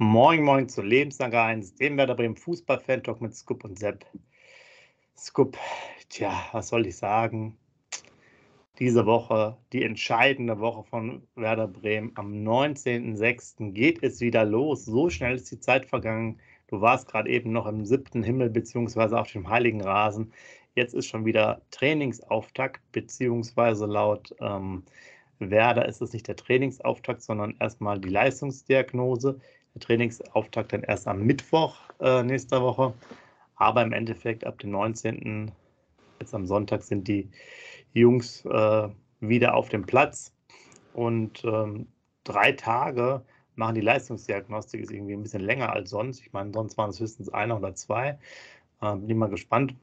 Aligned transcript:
Moin, 0.00 0.44
moin 0.44 0.68
zu 0.68 0.80
Lebenslange 0.80 1.40
1, 1.40 1.74
dem 1.74 1.96
Werder 1.96 2.14
Bremen 2.14 2.36
Fußball-Fan-Talk 2.36 3.20
mit 3.20 3.34
Scoop 3.34 3.64
und 3.64 3.80
Sepp. 3.80 4.06
Scoop, 5.16 5.58
tja, 6.08 6.32
was 6.52 6.68
soll 6.68 6.86
ich 6.86 6.96
sagen? 6.96 7.58
Diese 8.78 9.06
Woche, 9.06 9.56
die 9.72 9.82
entscheidende 9.82 10.60
Woche 10.60 10.84
von 10.84 11.26
Werder 11.34 11.66
Bremen. 11.66 12.12
Am 12.14 12.32
19.06. 12.32 13.72
geht 13.72 14.00
es 14.04 14.20
wieder 14.20 14.44
los. 14.44 14.84
So 14.84 15.10
schnell 15.10 15.34
ist 15.34 15.50
die 15.50 15.58
Zeit 15.58 15.84
vergangen. 15.84 16.38
Du 16.68 16.80
warst 16.80 17.08
gerade 17.10 17.28
eben 17.28 17.50
noch 17.50 17.66
im 17.66 17.84
siebten 17.84 18.22
Himmel 18.22 18.50
beziehungsweise 18.50 19.18
auf 19.18 19.32
dem 19.32 19.48
heiligen 19.48 19.80
Rasen. 19.80 20.32
Jetzt 20.76 20.94
ist 20.94 21.06
schon 21.06 21.24
wieder 21.24 21.60
Trainingsauftakt, 21.72 22.80
beziehungsweise 22.92 23.86
laut 23.86 24.32
ähm, 24.38 24.84
Werder 25.40 25.86
ist 25.86 26.02
es 26.02 26.12
nicht 26.12 26.28
der 26.28 26.36
Trainingsauftakt, 26.36 27.22
sondern 27.22 27.56
erstmal 27.58 28.00
die 28.00 28.08
Leistungsdiagnose. 28.08 29.40
Der 29.74 29.80
Trainingsauftakt 29.80 30.72
dann 30.72 30.82
erst 30.82 31.06
am 31.06 31.22
Mittwoch 31.22 31.76
äh, 32.00 32.22
nächster 32.22 32.62
Woche. 32.62 32.94
Aber 33.56 33.82
im 33.82 33.92
Endeffekt 33.92 34.46
ab 34.46 34.58
dem 34.58 34.70
19. 34.70 35.50
jetzt 36.20 36.34
am 36.34 36.46
Sonntag 36.46 36.82
sind 36.82 37.08
die 37.08 37.28
Jungs 37.92 38.44
äh, 38.44 38.88
wieder 39.20 39.54
auf 39.54 39.68
dem 39.68 39.84
Platz. 39.84 40.32
Und 40.94 41.44
ähm, 41.44 41.86
drei 42.24 42.52
Tage 42.52 43.22
machen 43.56 43.74
die 43.74 43.80
Leistungsdiagnostik 43.80 44.80
ist 44.80 44.92
irgendwie 44.92 45.14
ein 45.14 45.22
bisschen 45.22 45.42
länger 45.42 45.72
als 45.72 45.90
sonst. 45.90 46.20
Ich 46.20 46.32
meine, 46.32 46.52
sonst 46.52 46.78
waren 46.78 46.90
es 46.90 47.00
höchstens 47.00 47.28
einer 47.28 47.56
oder 47.56 47.74
zwei. 47.74 48.18
Äh, 48.80 48.94
bin 48.94 49.10
ich 49.10 49.16
mal 49.16 49.28
gespannt. 49.28 49.74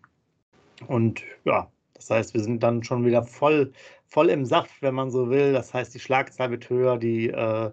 Und 0.87 1.23
ja, 1.43 1.69
das 1.93 2.09
heißt, 2.09 2.33
wir 2.33 2.41
sind 2.41 2.63
dann 2.63 2.83
schon 2.83 3.05
wieder 3.05 3.23
voll, 3.23 3.71
voll 4.05 4.29
im 4.29 4.45
Saft, 4.45 4.81
wenn 4.81 4.95
man 4.95 5.11
so 5.11 5.29
will. 5.29 5.53
Das 5.53 5.73
heißt, 5.73 5.93
die 5.93 5.99
Schlagzahl 5.99 6.51
wird 6.51 6.69
höher, 6.69 6.97
die 6.97 7.29
äh, 7.29 7.71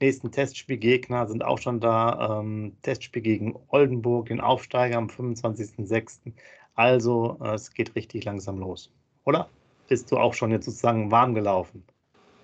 nächsten 0.00 0.32
Testspielgegner 0.32 1.26
sind 1.26 1.44
auch 1.44 1.58
schon 1.58 1.80
da. 1.80 2.40
Ähm, 2.40 2.76
Testspiel 2.82 3.22
gegen 3.22 3.58
Oldenburg, 3.68 4.26
den 4.26 4.40
Aufsteiger 4.40 4.96
am 4.96 5.06
25.06. 5.06 6.32
Also 6.74 7.38
äh, 7.42 7.54
es 7.54 7.72
geht 7.72 7.94
richtig 7.94 8.24
langsam 8.24 8.58
los, 8.58 8.90
oder? 9.24 9.48
Bist 9.88 10.10
du 10.12 10.16
auch 10.16 10.34
schon 10.34 10.50
jetzt 10.50 10.66
sozusagen 10.66 11.10
warm 11.10 11.34
gelaufen? 11.34 11.84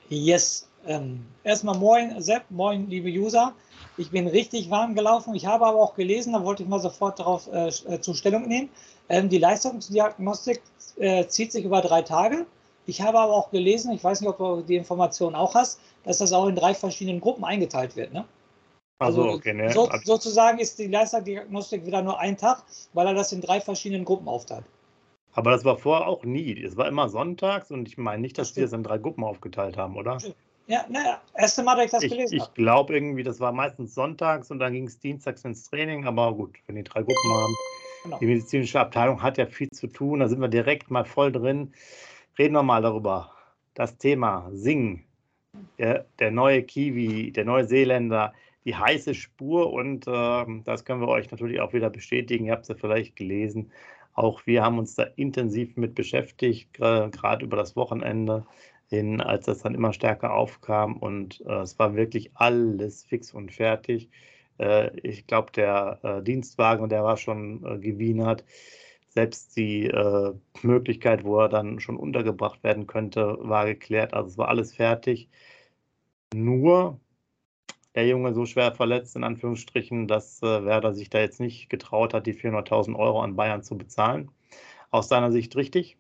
Yes. 0.09 0.69
Ähm, 0.87 1.25
erstmal 1.43 1.77
moin 1.77 2.21
Sepp, 2.21 2.45
moin 2.51 2.89
liebe 2.89 3.09
User. 3.09 3.53
Ich 3.97 4.11
bin 4.11 4.29
richtig 4.29 4.71
warm 4.71 4.95
gelaufen. 4.95 5.35
Ich 5.35 5.47
habe 5.47 5.67
aber 5.67 5.81
auch 5.81 5.95
gelesen, 5.95 6.33
da 6.33 6.45
wollte 6.45 6.63
ich 6.63 6.69
mal 6.69 6.79
sofort 6.79 7.19
darauf 7.19 7.49
äh, 7.53 7.69
äh 7.69 8.01
zur 8.01 8.15
Stellung 8.15 8.47
nehmen. 8.47 8.69
Ähm, 9.09 9.29
die 9.29 9.39
Leistungsdiagnostik 9.39 10.63
äh, 10.99 11.27
zieht 11.27 11.53
sich 11.53 11.65
über 11.65 11.81
drei 11.81 12.03
Tage. 12.03 12.47
Ich 12.87 13.03
habe 13.03 13.19
aber 13.19 13.33
auch 13.33 13.51
gelesen, 13.51 13.93
ich 13.93 14.03
weiß 14.03 14.21
nicht, 14.21 14.31
ob 14.31 14.39
du 14.39 14.63
die 14.63 14.77
Information 14.77 15.35
auch 15.35 15.55
hast, 15.55 15.81
dass 16.05 16.19
das 16.19 16.33
auch 16.33 16.47
in 16.47 16.55
drei 16.55 16.73
verschiedenen 16.75 17.21
Gruppen 17.21 17.45
eingeteilt 17.45 17.97
wird. 17.97 18.13
Ne? 18.13 18.25
Also, 18.99 19.25
also 19.25 19.37
okay, 19.37 19.53
ne? 19.53 19.73
so, 19.73 19.91
sozusagen 20.05 20.59
ist 20.59 20.79
die 20.79 20.87
Leistungsdiagnostik 20.87 21.85
wieder 21.85 22.03
nur 22.03 22.19
ein 22.19 22.37
Tag, 22.37 22.63
weil 22.93 23.07
er 23.09 23.15
das 23.15 23.33
in 23.33 23.41
drei 23.41 23.61
verschiedenen 23.61 24.05
Gruppen 24.05 24.29
aufteilt. 24.29 24.65
Aber 25.33 25.51
das 25.51 25.65
war 25.65 25.77
vorher 25.77 26.07
auch 26.07 26.25
nie. 26.25 26.63
Es 26.63 26.79
war 26.79 26.89
immer 26.89 27.11
sonntags 27.11 27.71
und 27.71 27.89
ich 27.89 27.99
meine 27.99 28.23
nicht, 28.23 28.39
dass 28.39 28.51
das 28.51 28.57
wir 28.57 28.65
es 28.65 28.73
in 28.73 28.83
drei 28.83 28.97
Gruppen 28.97 29.23
aufgeteilt 29.23 29.77
haben, 29.77 29.97
oder? 29.97 30.19
Ja, 30.67 30.85
naja, 30.89 31.21
erste 31.35 31.63
Mal, 31.63 31.77
dass 31.77 31.85
ich 31.85 31.91
das 31.91 32.03
ich, 32.05 32.11
gelesen 32.11 32.41
habe. 32.41 32.49
Ich 32.49 32.55
glaube 32.55 32.95
irgendwie, 32.95 33.23
das 33.23 33.39
war 33.39 33.53
meistens 33.53 33.95
sonntags 33.95 34.51
und 34.51 34.61
dann 34.61 34.73
ging 34.73 34.87
es 34.87 34.99
dienstags 34.99 35.45
ins 35.45 35.69
Training, 35.69 36.07
aber 36.07 36.33
gut, 36.35 36.57
wenn 36.67 36.77
die 36.77 36.85
drei 36.85 37.03
Gruppen 37.03 37.31
haben. 37.33 37.55
Genau. 38.05 38.19
Die 38.19 38.27
medizinische 38.27 38.81
Abteilung 38.81 39.23
hat 39.23 39.37
ja 39.37 39.47
viel 39.47 39.69
zu 39.71 39.89
tun, 39.89 40.21
da 40.21 40.29
sind 40.29 40.41
wir 40.41 40.49
direkt 40.49 40.91
mal 40.91 41.05
voll 41.05 41.33
drin. 41.33 41.73
Reden 42.39 42.55
wir 42.55 42.63
mal 42.63 42.83
darüber. 42.83 43.33
Das 43.75 43.97
Thema 43.97 44.51
Singen, 44.53 45.05
der, 45.79 46.07
der 46.19 46.31
neue 46.31 46.63
Kiwi, 46.63 47.33
der 47.33 47.45
Neuseeländer, 47.45 48.35
die 48.65 48.75
heiße 48.75 49.15
Spur 49.15 49.73
und 49.73 50.07
äh, 50.07 50.45
das 50.65 50.85
können 50.85 51.01
wir 51.01 51.09
euch 51.09 51.31
natürlich 51.31 51.61
auch 51.61 51.73
wieder 51.73 51.89
bestätigen. 51.89 52.47
Ihr 52.47 52.53
habt 52.53 52.63
es 52.63 52.69
ja 52.69 52.75
vielleicht 52.75 53.17
gelesen. 53.17 53.71
Auch 54.13 54.47
wir 54.47 54.63
haben 54.63 54.79
uns 54.79 54.95
da 54.95 55.05
intensiv 55.17 55.77
mit 55.77 55.95
beschäftigt, 55.95 56.73
gerade 56.75 57.45
über 57.45 57.57
das 57.57 57.77
Wochenende 57.77 58.47
hin, 58.89 59.21
als 59.21 59.47
das 59.47 59.61
dann 59.63 59.75
immer 59.75 59.93
stärker 59.93 60.33
aufkam 60.33 60.97
und 60.97 61.43
äh, 61.47 61.61
es 61.61 61.79
war 61.79 61.97
wirklich 61.97 62.31
alles 62.35 63.05
fix 63.05 63.33
und 63.35 63.53
fertig. 63.53 64.09
Äh, 64.59 64.97
ich 65.01 65.27
glaube, 65.27 65.53
der 65.53 65.99
äh, 66.03 66.23
Dienstwagen, 66.23 66.89
der 66.89 67.05
war 67.05 67.17
schon 67.17 67.65
äh, 67.65 67.79
gewienert. 67.79 68.45
Selbst 69.17 69.57
die 69.57 69.87
äh, 69.87 70.35
Möglichkeit, 70.61 71.25
wo 71.25 71.41
er 71.41 71.49
dann 71.49 71.81
schon 71.81 71.97
untergebracht 71.97 72.63
werden 72.63 72.87
könnte, 72.87 73.39
war 73.41 73.65
geklärt. 73.65 74.13
Also 74.13 74.29
es 74.29 74.37
war 74.37 74.49
alles 74.49 74.75
fertig. 74.75 75.31
Nur 76.35 77.01
der 77.95 78.07
Junge 78.07 78.35
so 78.35 78.45
schwer 78.45 78.73
verletzt, 78.73 79.17
in 79.17 79.25
Anführungsstrichen, 79.25 80.07
dass 80.07 80.43
äh, 80.43 80.67
Werder 80.67 80.93
sich 80.93 81.09
da 81.09 81.19
jetzt 81.19 81.41
nicht 81.41 81.71
getraut 81.71 82.13
hat, 82.13 82.27
die 82.27 82.35
400.000 82.35 82.95
Euro 82.95 83.23
an 83.23 83.37
Bayern 83.37 83.63
zu 83.63 83.79
bezahlen. 83.79 84.31
Aus 84.91 85.09
deiner 85.09 85.33
Sicht 85.33 85.57
richtig? 85.57 85.97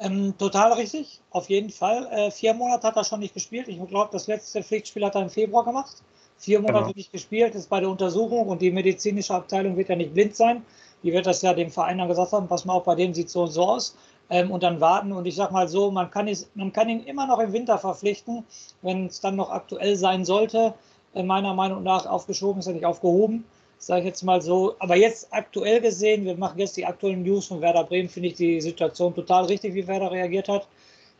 Ähm, 0.00 0.34
total 0.36 0.72
richtig, 0.72 1.20
auf 1.30 1.48
jeden 1.48 1.70
Fall. 1.70 2.08
Äh, 2.10 2.32
vier 2.32 2.54
Monate 2.54 2.88
hat 2.88 2.96
er 2.96 3.04
schon 3.04 3.20
nicht 3.20 3.34
gespielt. 3.34 3.68
Ich 3.68 3.78
glaube, 3.86 4.08
das 4.10 4.26
letzte 4.26 4.64
Pflichtspiel 4.64 5.04
hat 5.04 5.14
er 5.14 5.22
im 5.22 5.30
Februar 5.30 5.64
gemacht. 5.64 6.02
Vier 6.38 6.58
Monate 6.58 6.80
genau. 6.80 6.92
nicht 6.96 7.12
gespielt, 7.12 7.54
ist 7.54 7.70
bei 7.70 7.78
der 7.78 7.88
Untersuchung 7.88 8.48
und 8.48 8.60
die 8.60 8.72
medizinische 8.72 9.34
Abteilung 9.34 9.76
wird 9.76 9.90
ja 9.90 9.94
nicht 9.94 10.12
blind 10.12 10.34
sein. 10.34 10.64
Die 11.02 11.12
wird 11.12 11.26
das 11.26 11.42
ja 11.42 11.54
dem 11.54 11.70
Verein 11.70 11.98
dann 11.98 12.08
gesagt 12.08 12.32
haben, 12.32 12.48
pass 12.48 12.64
mal 12.64 12.74
auf, 12.74 12.84
bei 12.84 12.94
dem 12.94 13.14
sieht 13.14 13.30
so 13.30 13.42
und 13.42 13.50
so 13.50 13.62
aus. 13.62 13.96
Ähm, 14.28 14.50
und 14.50 14.62
dann 14.62 14.80
warten. 14.80 15.12
Und 15.12 15.26
ich 15.26 15.34
sage 15.34 15.52
mal 15.52 15.68
so, 15.68 15.90
man 15.90 16.10
kann, 16.10 16.28
es, 16.28 16.48
man 16.54 16.72
kann 16.72 16.88
ihn 16.88 17.04
immer 17.04 17.26
noch 17.26 17.38
im 17.40 17.52
Winter 17.52 17.78
verpflichten, 17.78 18.44
wenn 18.82 19.06
es 19.06 19.20
dann 19.20 19.36
noch 19.36 19.50
aktuell 19.50 19.96
sein 19.96 20.24
sollte. 20.24 20.74
Äh, 21.14 21.22
meiner 21.22 21.54
Meinung 21.54 21.82
nach 21.82 22.06
aufgeschoben, 22.06 22.60
ist 22.60 22.66
ja 22.66 22.72
nicht 22.72 22.86
aufgehoben, 22.86 23.44
sage 23.78 24.00
ich 24.00 24.06
jetzt 24.06 24.22
mal 24.22 24.40
so. 24.40 24.74
Aber 24.78 24.96
jetzt 24.96 25.28
aktuell 25.32 25.80
gesehen, 25.80 26.24
wir 26.24 26.36
machen 26.36 26.58
jetzt 26.58 26.76
die 26.76 26.86
aktuellen 26.86 27.22
News 27.22 27.46
von 27.46 27.60
Werder 27.60 27.84
Bremen, 27.84 28.08
finde 28.08 28.28
ich 28.28 28.34
die 28.34 28.60
Situation 28.60 29.14
total 29.14 29.46
richtig, 29.46 29.74
wie 29.74 29.86
Werder 29.86 30.10
reagiert 30.10 30.48
hat. 30.48 30.68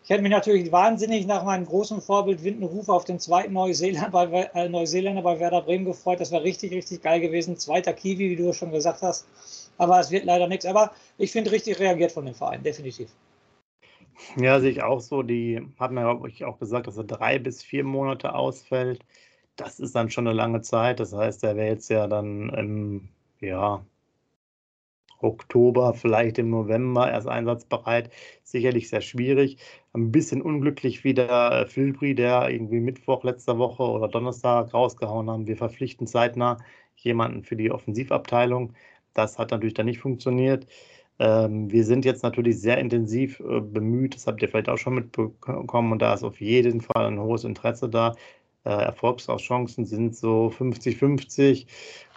Ich 0.03 0.09
hätte 0.09 0.23
mich 0.23 0.33
natürlich 0.33 0.73
wahnsinnig 0.73 1.27
nach 1.27 1.45
meinem 1.45 1.67
großen 1.67 2.01
Vorbild 2.01 2.43
Windenruf 2.43 2.89
auf 2.89 3.05
den 3.05 3.21
zweiten 3.21 3.53
Neuseeländer 3.53 4.11
bei, 4.11 4.51
äh, 4.55 4.69
Neuseeländer 4.69 5.23
bei 5.23 5.39
Werder 5.39 5.61
Bremen 5.63 5.85
gefreut. 5.85 6.21
Das 6.21 6.31
wäre 6.31 6.43
richtig, 6.43 6.73
richtig 6.73 7.03
geil 7.03 7.21
gewesen. 7.21 7.59
Zweiter 7.59 7.93
Kiwi, 7.93 8.31
wie 8.31 8.37
du 8.37 8.53
schon 8.53 8.73
gesagt 8.73 9.03
hast. 9.03 9.27
Aber 9.81 9.99
es 9.99 10.11
wird 10.11 10.27
leider 10.27 10.47
nichts. 10.47 10.67
Aber 10.67 10.93
ich 11.17 11.33
finde 11.33 11.51
richtig 11.53 11.79
reagiert 11.79 12.13
von 12.13 12.27
dem 12.27 12.35
Verein, 12.35 12.63
definitiv. 12.63 13.09
Ja, 14.37 14.61
sehe 14.61 14.73
ich 14.73 14.83
auch 14.83 15.01
so. 15.01 15.23
Die 15.23 15.67
haben 15.79 15.97
ja 15.97 16.11
auch 16.47 16.59
gesagt, 16.59 16.87
dass 16.87 16.99
er 16.99 17.05
drei 17.05 17.39
bis 17.39 17.63
vier 17.63 17.83
Monate 17.83 18.35
ausfällt. 18.35 19.03
Das 19.57 19.81
ist 19.81 19.95
dann 19.95 20.11
schon 20.11 20.27
eine 20.27 20.37
lange 20.37 20.61
Zeit. 20.61 21.01
Das 21.01 21.15
heißt, 21.15 21.45
er 21.45 21.57
wäre 21.57 21.69
jetzt 21.69 21.89
ja 21.89 22.07
dann 22.09 22.51
im 22.51 23.09
ja, 23.41 23.83
Oktober, 25.21 25.95
vielleicht 25.95 26.37
im 26.37 26.51
November 26.51 27.11
erst 27.11 27.27
einsatzbereit. 27.29 28.11
Sicherlich 28.43 28.91
sehr 28.91 29.01
schwierig. 29.01 29.57
Ein 29.95 30.13
bisschen 30.13 30.43
unglücklich 30.43 31.05
wie 31.05 31.15
der 31.15 31.67
Filbri, 31.69 32.15
der 32.15 32.51
irgendwie 32.51 32.81
Mittwoch 32.81 33.25
letzter 33.25 33.57
Woche 33.57 33.85
oder 33.85 34.09
Donnerstag 34.09 34.75
rausgehauen 34.75 35.31
haben. 35.31 35.47
Wir 35.47 35.57
verpflichten 35.57 36.07
zeitnah 36.07 36.59
jemanden 36.97 37.45
für 37.45 37.57
die 37.57 37.71
Offensivabteilung. 37.71 38.75
Das 39.15 39.39
hat 39.39 39.51
natürlich 39.51 39.75
dann 39.75 39.87
nicht 39.87 40.01
funktioniert. 40.01 40.67
Ähm, 41.19 41.71
wir 41.71 41.85
sind 41.85 42.05
jetzt 42.05 42.23
natürlich 42.23 42.61
sehr 42.61 42.79
intensiv 42.79 43.41
äh, 43.41 43.61
bemüht, 43.61 44.15
das 44.15 44.27
habt 44.27 44.41
ihr 44.43 44.49
vielleicht 44.49 44.69
auch 44.69 44.79
schon 44.79 44.95
mitbekommen, 44.95 45.93
und 45.93 46.01
da 46.01 46.15
ist 46.15 46.25
auf 46.25 46.41
jeden 46.41 46.81
Fall 46.81 47.07
ein 47.07 47.21
hohes 47.21 47.45
Interesse 47.45 47.89
da, 47.89 48.15
Äh, 48.65 48.71
Erfolgschancen 48.71 49.87
sind 49.87 50.15
so 50.15 50.51
50-50 50.51 51.67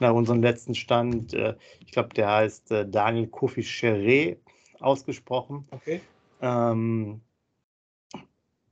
nach 0.02 0.14
unserem 0.14 0.42
letzten 0.44 0.76
Stand. 0.76 1.34
Äh, 1.34 1.56
ich 1.80 1.94
glaube, 1.94 2.10
der 2.16 2.30
heißt 2.30 2.70
Daniel 2.88 3.28
Kofi 3.28 3.62
Cheré 3.62 4.36
ausgesprochen. 4.82 5.66
Okay. 5.72 6.02
Ähm, 6.42 7.22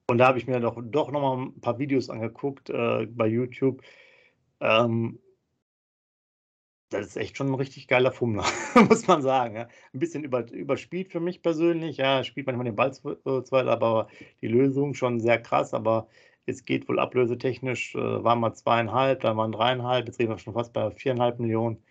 und 0.07 0.17
da 0.17 0.27
habe 0.27 0.37
ich 0.37 0.47
mir 0.47 0.59
doch, 0.59 0.77
doch 0.83 1.11
nochmal 1.11 1.47
ein 1.47 1.61
paar 1.61 1.79
Videos 1.79 2.09
angeguckt 2.09 2.69
äh, 2.69 3.05
bei 3.05 3.27
YouTube. 3.27 3.81
Ähm, 4.59 5.19
das 6.91 7.07
ist 7.07 7.17
echt 7.17 7.37
schon 7.37 7.47
ein 7.47 7.55
richtig 7.55 7.87
geiler 7.87 8.11
Fummler, 8.11 8.45
muss 8.89 9.07
man 9.07 9.21
sagen. 9.21 9.55
Ja. 9.55 9.67
Ein 9.93 9.99
bisschen 9.99 10.23
über, 10.23 10.49
überspielt 10.51 11.11
für 11.11 11.21
mich 11.21 11.41
persönlich. 11.41 11.97
Ja, 11.97 12.23
spielt 12.23 12.47
manchmal 12.47 12.65
den 12.65 12.75
Ball 12.75 12.91
äh, 12.91 13.43
zwar, 13.43 13.67
aber 13.67 14.07
die 14.41 14.47
Lösung 14.47 14.93
schon 14.93 15.19
sehr 15.19 15.41
krass. 15.41 15.73
Aber 15.73 16.07
es 16.45 16.65
geht 16.65 16.89
wohl 16.89 16.99
ablösetechnisch, 16.99 17.95
äh, 17.95 18.23
waren 18.23 18.39
mal 18.39 18.53
zweieinhalb, 18.53 19.21
dann 19.21 19.37
waren 19.37 19.53
dreieinhalb, 19.53 20.07
jetzt 20.07 20.19
reden 20.19 20.31
wir 20.31 20.37
schon 20.37 20.53
fast 20.53 20.73
bei 20.73 20.91
viereinhalb 20.91 21.39
Millionen. 21.39 21.81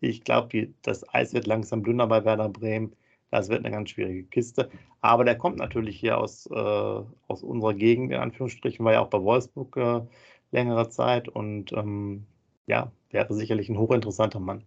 Ich 0.00 0.24
glaube, 0.24 0.68
das 0.82 1.08
Eis 1.14 1.32
wird 1.32 1.46
langsam 1.46 1.82
dünner 1.84 2.06
bei 2.06 2.24
Werder 2.24 2.48
Bremen. 2.48 2.94
Das 3.30 3.48
wird 3.48 3.64
eine 3.64 3.74
ganz 3.74 3.90
schwierige 3.90 4.24
Kiste. 4.24 4.70
Aber 5.00 5.24
der 5.24 5.38
kommt 5.38 5.58
natürlich 5.58 5.98
hier 5.98 6.18
aus, 6.18 6.46
äh, 6.46 6.54
aus 6.54 7.42
unserer 7.42 7.74
Gegend, 7.74 8.12
in 8.12 8.18
Anführungsstrichen, 8.18 8.84
war 8.84 8.92
ja 8.92 9.00
auch 9.00 9.08
bei 9.08 9.22
Wolfsburg 9.22 9.76
äh, 9.78 10.02
längere 10.50 10.90
Zeit 10.90 11.28
und 11.28 11.72
ähm, 11.72 12.26
ja, 12.72 12.90
wäre 13.10 13.34
sicherlich 13.34 13.68
ein 13.68 13.78
hochinteressanter 13.78 14.40
Mann. 14.40 14.64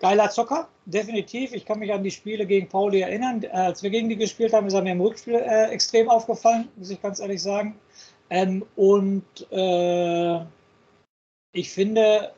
Geiler 0.00 0.28
Zocker, 0.30 0.68
definitiv. 0.84 1.54
Ich 1.54 1.64
kann 1.64 1.78
mich 1.78 1.92
an 1.92 2.02
die 2.02 2.10
Spiele 2.10 2.44
gegen 2.44 2.68
Pauli 2.68 3.00
erinnern. 3.00 3.44
Äh, 3.44 3.48
als 3.50 3.82
wir 3.84 3.90
gegen 3.90 4.08
die 4.08 4.16
gespielt 4.16 4.52
haben, 4.52 4.66
ist 4.66 4.74
er 4.74 4.82
mir 4.82 4.92
im 4.92 5.00
Rückspiel 5.00 5.36
äh, 5.36 5.70
extrem 5.70 6.10
aufgefallen, 6.10 6.68
muss 6.76 6.90
ich 6.90 7.00
ganz 7.00 7.20
ehrlich 7.20 7.40
sagen. 7.40 7.76
Ähm, 8.30 8.64
und 8.74 9.24
äh, 9.52 10.40
ich 11.52 11.70
finde, 11.70 12.32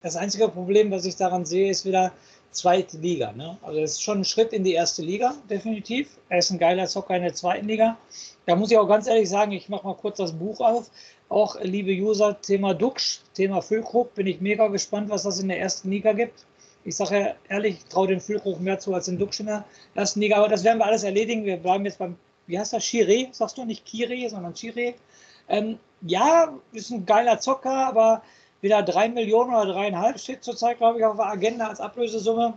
das 0.00 0.14
einzige 0.14 0.48
Problem, 0.48 0.92
was 0.92 1.04
ich 1.04 1.16
daran 1.16 1.44
sehe, 1.44 1.70
ist 1.70 1.84
wieder, 1.84 2.12
zweite 2.54 2.96
Liga. 2.98 3.32
Ne? 3.32 3.58
Also 3.62 3.80
es 3.80 3.92
ist 3.92 4.02
schon 4.02 4.20
ein 4.20 4.24
Schritt 4.24 4.52
in 4.52 4.64
die 4.64 4.72
erste 4.72 5.02
Liga, 5.02 5.34
definitiv. 5.50 6.16
Er 6.28 6.38
ist 6.38 6.50
ein 6.50 6.58
geiler 6.58 6.86
Zocker 6.86 7.16
in 7.16 7.22
der 7.22 7.34
zweiten 7.34 7.66
Liga. 7.66 7.98
Da 8.46 8.56
muss 8.56 8.70
ich 8.70 8.78
auch 8.78 8.88
ganz 8.88 9.06
ehrlich 9.06 9.28
sagen, 9.28 9.52
ich 9.52 9.68
mache 9.68 9.86
mal 9.86 9.96
kurz 9.96 10.18
das 10.18 10.32
Buch 10.32 10.60
auf. 10.60 10.90
Auch, 11.34 11.56
liebe 11.60 11.90
User, 11.90 12.40
Thema 12.40 12.74
Duxch, 12.74 13.18
Thema 13.34 13.60
Füllkrug, 13.60 14.14
bin 14.14 14.28
ich 14.28 14.40
mega 14.40 14.68
gespannt, 14.68 15.10
was 15.10 15.24
das 15.24 15.40
in 15.40 15.48
der 15.48 15.58
ersten 15.58 15.90
Liga 15.90 16.12
gibt. 16.12 16.46
Ich 16.84 16.94
sage 16.94 17.18
ja 17.18 17.34
ehrlich, 17.48 17.78
ich 17.78 17.84
traue 17.86 18.06
dem 18.06 18.20
Füllkrug 18.20 18.60
mehr 18.60 18.78
zu 18.78 18.94
als 18.94 19.06
dem 19.06 19.18
Duxch 19.18 19.40
in 19.40 19.46
der 19.46 19.64
ersten 19.96 20.20
Liga. 20.20 20.36
Aber 20.36 20.46
das 20.46 20.62
werden 20.62 20.78
wir 20.78 20.86
alles 20.86 21.02
erledigen. 21.02 21.44
Wir 21.44 21.56
bleiben 21.56 21.84
jetzt 21.86 21.98
beim, 21.98 22.14
wie 22.46 22.56
heißt 22.56 22.72
das, 22.72 22.84
Chiré, 22.84 23.34
sagst 23.34 23.58
du 23.58 23.64
nicht 23.64 23.84
Kire, 23.84 24.30
sondern 24.30 24.52
Chiré. 24.52 24.94
Ähm, 25.48 25.80
ja, 26.02 26.56
ist 26.70 26.90
ein 26.90 27.04
geiler 27.04 27.40
Zocker, 27.40 27.88
aber 27.88 28.22
wieder 28.60 28.84
drei 28.84 29.08
Millionen 29.08 29.56
oder 29.56 29.72
dreieinhalb 29.72 30.20
steht 30.20 30.44
zurzeit, 30.44 30.78
glaube 30.78 31.00
ich, 31.00 31.04
auf 31.04 31.16
der 31.16 31.26
Agenda 31.26 31.66
als 31.66 31.80
Ablösesumme. 31.80 32.56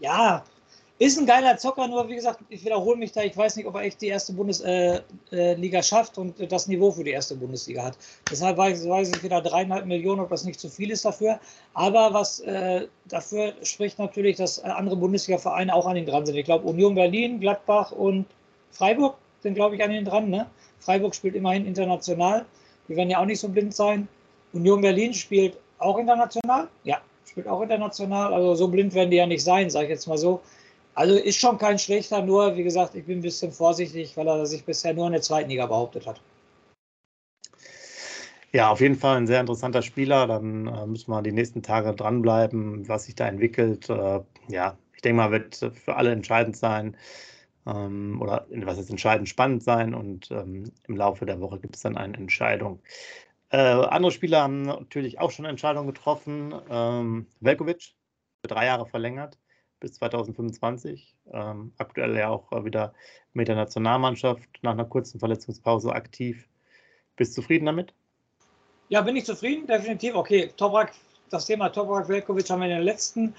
Ja, 0.00 0.44
ist 0.98 1.18
ein 1.18 1.26
geiler 1.26 1.58
Zocker, 1.58 1.86
nur 1.88 2.08
wie 2.08 2.14
gesagt, 2.14 2.40
ich 2.48 2.64
wiederhole 2.64 2.96
mich 2.96 3.12
da, 3.12 3.22
ich 3.22 3.36
weiß 3.36 3.56
nicht, 3.56 3.66
ob 3.66 3.74
er 3.74 3.82
echt 3.82 4.00
die 4.00 4.06
erste 4.06 4.32
Bundesliga 4.32 5.02
äh, 5.30 5.52
äh, 5.52 5.82
schafft 5.82 6.16
und 6.16 6.50
das 6.50 6.68
Niveau 6.68 6.90
für 6.90 7.04
die 7.04 7.10
erste 7.10 7.36
Bundesliga 7.36 7.84
hat. 7.84 7.98
Deshalb 8.30 8.56
weiß, 8.56 8.82
ich 8.82 9.22
wieder 9.22 9.42
dreieinhalb 9.42 9.84
Millionen, 9.84 10.20
ob 10.20 10.30
das 10.30 10.44
nicht 10.44 10.58
zu 10.58 10.70
viel 10.70 10.90
ist 10.90 11.04
dafür. 11.04 11.38
Aber 11.74 12.14
was 12.14 12.40
äh, 12.40 12.86
dafür 13.08 13.52
spricht 13.62 13.98
natürlich, 13.98 14.36
dass 14.36 14.58
andere 14.64 14.96
Bundesliga-Vereine 14.96 15.74
auch 15.74 15.86
an 15.86 15.96
ihn 15.96 16.06
dran 16.06 16.24
sind. 16.24 16.36
Ich 16.36 16.46
glaube, 16.46 16.66
Union 16.66 16.94
Berlin, 16.94 17.40
Gladbach 17.40 17.92
und 17.92 18.24
Freiburg 18.70 19.16
sind, 19.42 19.54
glaube 19.54 19.76
ich, 19.76 19.84
an 19.84 19.92
ihn 19.92 20.04
dran. 20.06 20.30
Ne? 20.30 20.46
Freiburg 20.80 21.14
spielt 21.14 21.34
immerhin 21.34 21.66
international. 21.66 22.46
Die 22.88 22.96
werden 22.96 23.10
ja 23.10 23.20
auch 23.20 23.26
nicht 23.26 23.40
so 23.40 23.48
blind 23.48 23.74
sein. 23.74 24.08
Union 24.54 24.80
Berlin 24.80 25.12
spielt 25.12 25.58
auch 25.78 25.98
international. 25.98 26.68
Ja, 26.84 27.02
spielt 27.26 27.48
auch 27.48 27.60
international. 27.60 28.32
Also 28.32 28.54
so 28.54 28.68
blind 28.68 28.94
werden 28.94 29.10
die 29.10 29.18
ja 29.18 29.26
nicht 29.26 29.44
sein, 29.44 29.68
sage 29.68 29.86
ich 29.86 29.90
jetzt 29.90 30.06
mal 30.06 30.16
so. 30.16 30.40
Also 30.96 31.14
ist 31.14 31.38
schon 31.38 31.58
kein 31.58 31.78
schlechter, 31.78 32.22
nur 32.22 32.56
wie 32.56 32.64
gesagt, 32.64 32.94
ich 32.94 33.04
bin 33.04 33.18
ein 33.18 33.22
bisschen 33.22 33.52
vorsichtig, 33.52 34.16
weil 34.16 34.26
er 34.26 34.46
sich 34.46 34.64
bisher 34.64 34.94
nur 34.94 35.06
in 35.06 35.12
der 35.12 35.20
zweiten 35.20 35.50
Liga 35.50 35.66
behauptet 35.66 36.06
hat. 36.06 36.22
Ja, 38.52 38.70
auf 38.70 38.80
jeden 38.80 38.96
Fall 38.96 39.18
ein 39.18 39.26
sehr 39.26 39.40
interessanter 39.40 39.82
Spieler. 39.82 40.26
Dann 40.26 40.66
äh, 40.66 40.86
müssen 40.86 41.10
wir 41.10 41.20
die 41.20 41.32
nächsten 41.32 41.62
Tage 41.62 41.92
dranbleiben, 41.92 42.88
was 42.88 43.04
sich 43.04 43.14
da 43.14 43.28
entwickelt. 43.28 43.90
Äh, 43.90 44.20
ja, 44.48 44.78
ich 44.94 45.02
denke 45.02 45.16
mal, 45.16 45.30
wird 45.30 45.70
für 45.84 45.96
alle 45.96 46.12
entscheidend 46.12 46.56
sein 46.56 46.96
ähm, 47.66 48.18
oder 48.22 48.46
was 48.48 48.78
ist 48.78 48.88
entscheidend 48.88 49.28
spannend 49.28 49.62
sein 49.62 49.92
und 49.92 50.30
ähm, 50.30 50.72
im 50.88 50.96
Laufe 50.96 51.26
der 51.26 51.42
Woche 51.42 51.58
gibt 51.58 51.76
es 51.76 51.82
dann 51.82 51.98
eine 51.98 52.16
Entscheidung. 52.16 52.80
Äh, 53.50 53.58
andere 53.58 54.12
Spieler 54.12 54.40
haben 54.40 54.62
natürlich 54.62 55.20
auch 55.20 55.30
schon 55.30 55.44
Entscheidungen 55.44 55.88
getroffen. 55.88 56.54
Ähm, 56.70 57.26
Velkovic 57.40 57.92
für 58.40 58.48
drei 58.48 58.64
Jahre 58.64 58.86
verlängert 58.86 59.36
bis 59.80 59.94
2025. 59.94 61.16
Ähm, 61.32 61.72
aktuell 61.78 62.16
ja 62.16 62.28
auch 62.28 62.50
wieder 62.64 62.94
mit 63.32 63.48
der 63.48 63.56
Nationalmannschaft 63.56 64.48
nach 64.62 64.72
einer 64.72 64.84
kurzen 64.84 65.18
Verletzungspause 65.18 65.92
aktiv. 65.92 66.48
Bist 67.16 67.36
du 67.36 67.42
zufrieden 67.42 67.66
damit? 67.66 67.94
Ja, 68.88 69.00
bin 69.00 69.16
ich 69.16 69.24
zufrieden, 69.24 69.66
definitiv. 69.66 70.14
Okay, 70.14 70.50
Toprak, 70.56 70.92
das 71.30 71.46
Thema 71.46 71.68
Toprak 71.68 72.08
Velkovic 72.08 72.48
haben 72.48 72.60
wir 72.60 72.68
in 72.68 72.76
den 72.76 72.82
letzten 72.82 73.34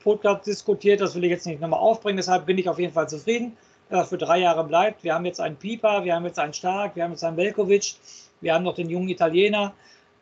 Podcast 0.00 0.46
diskutiert. 0.46 1.00
Das 1.00 1.14
will 1.14 1.24
ich 1.24 1.30
jetzt 1.30 1.46
nicht 1.46 1.60
nochmal 1.60 1.80
aufbringen. 1.80 2.16
Deshalb 2.16 2.46
bin 2.46 2.58
ich 2.58 2.68
auf 2.68 2.78
jeden 2.78 2.92
Fall 2.92 3.08
zufrieden, 3.08 3.56
dass 3.90 4.00
er 4.00 4.06
für 4.06 4.18
drei 4.18 4.40
Jahre 4.40 4.64
bleibt. 4.64 5.04
Wir 5.04 5.14
haben 5.14 5.24
jetzt 5.24 5.40
einen 5.40 5.56
Pieper, 5.56 6.04
wir 6.04 6.14
haben 6.14 6.24
jetzt 6.24 6.38
einen 6.38 6.52
Stark, 6.52 6.96
wir 6.96 7.04
haben 7.04 7.12
jetzt 7.12 7.24
einen 7.24 7.36
Velkovic. 7.36 7.94
Wir 8.40 8.54
haben 8.54 8.64
noch 8.64 8.74
den 8.74 8.88
jungen 8.88 9.08
Italiener, 9.08 9.74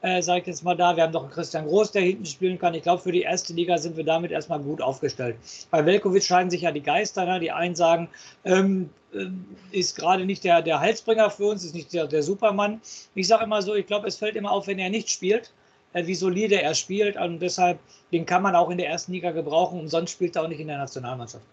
äh, 0.07 0.23
sage 0.23 0.43
ich 0.43 0.47
jetzt 0.47 0.63
mal 0.63 0.77
da. 0.77 0.95
Wir 0.95 1.03
haben 1.03 1.13
noch 1.13 1.25
einen 1.25 1.33
Christian 1.33 1.67
Groß, 1.67 1.91
der 1.91 2.03
hinten 2.03 2.27
spielen 2.27 2.61
kann. 2.61 2.75
Ich 2.75 2.85
glaube, 2.85 3.03
für 3.03 3.11
die 3.11 3.23
erste 3.23 3.53
Liga 3.53 3.77
sind 3.77 3.97
wir 3.97 4.05
damit 4.05 4.31
erstmal 4.31 4.61
gut 4.61 4.81
aufgestellt. 4.81 5.37
Bei 5.73 5.85
Velkovic 5.85 6.23
scheiden 6.23 6.49
sich 6.49 6.63
ja 6.63 6.71
die 6.71 6.83
Geister. 6.83 7.25
Ne? 7.27 7.41
Die 7.41 7.51
einen 7.51 7.75
sagen, 7.75 8.09
ähm, 8.45 8.89
äh, 9.13 9.27
ist 9.73 9.97
gerade 9.97 10.25
nicht 10.25 10.45
der, 10.45 10.63
der 10.63 10.79
Halsbringer 10.79 11.29
für 11.29 11.47
uns, 11.47 11.65
ist 11.65 11.75
nicht 11.75 11.93
der, 11.93 12.07
der 12.07 12.23
Supermann. 12.23 12.81
Ich 13.17 13.27
sage 13.27 13.43
immer 13.43 13.61
so, 13.63 13.75
ich 13.75 13.87
glaube, 13.87 14.07
es 14.07 14.15
fällt 14.15 14.37
immer 14.37 14.53
auf, 14.53 14.69
wenn 14.69 14.79
er 14.79 14.91
nicht 14.91 15.11
spielt, 15.11 15.53
äh, 15.93 16.07
wie 16.07 16.15
solide 16.15 16.63
er 16.63 16.75
spielt. 16.75 17.17
Und 17.17 17.41
deshalb, 17.41 17.81
den 18.13 18.27
kann 18.27 18.43
man 18.43 18.55
auch 18.55 18.71
in 18.71 18.79
der 18.79 18.89
ersten 18.89 19.13
Liga 19.13 19.33
gebrauchen. 19.33 19.81
Umsonst 19.81 20.13
spielt 20.13 20.37
er 20.37 20.45
auch 20.45 20.49
nicht 20.49 20.61
in 20.61 20.69
der 20.69 20.79
Nationalmannschaft. 20.79 21.45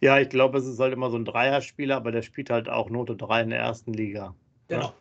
Ja, 0.00 0.16
ich 0.20 0.28
glaube, 0.28 0.58
es 0.58 0.66
ist 0.66 0.78
halt 0.78 0.92
immer 0.92 1.10
so 1.10 1.16
ein 1.16 1.24
Dreierspieler, 1.24 1.96
aber 1.96 2.12
der 2.12 2.22
spielt 2.22 2.50
halt 2.50 2.68
auch 2.68 2.88
Note 2.88 3.16
3 3.16 3.42
in 3.42 3.50
der 3.50 3.58
ersten 3.58 3.92
Liga. 3.92 4.32
Genau. 4.68 4.94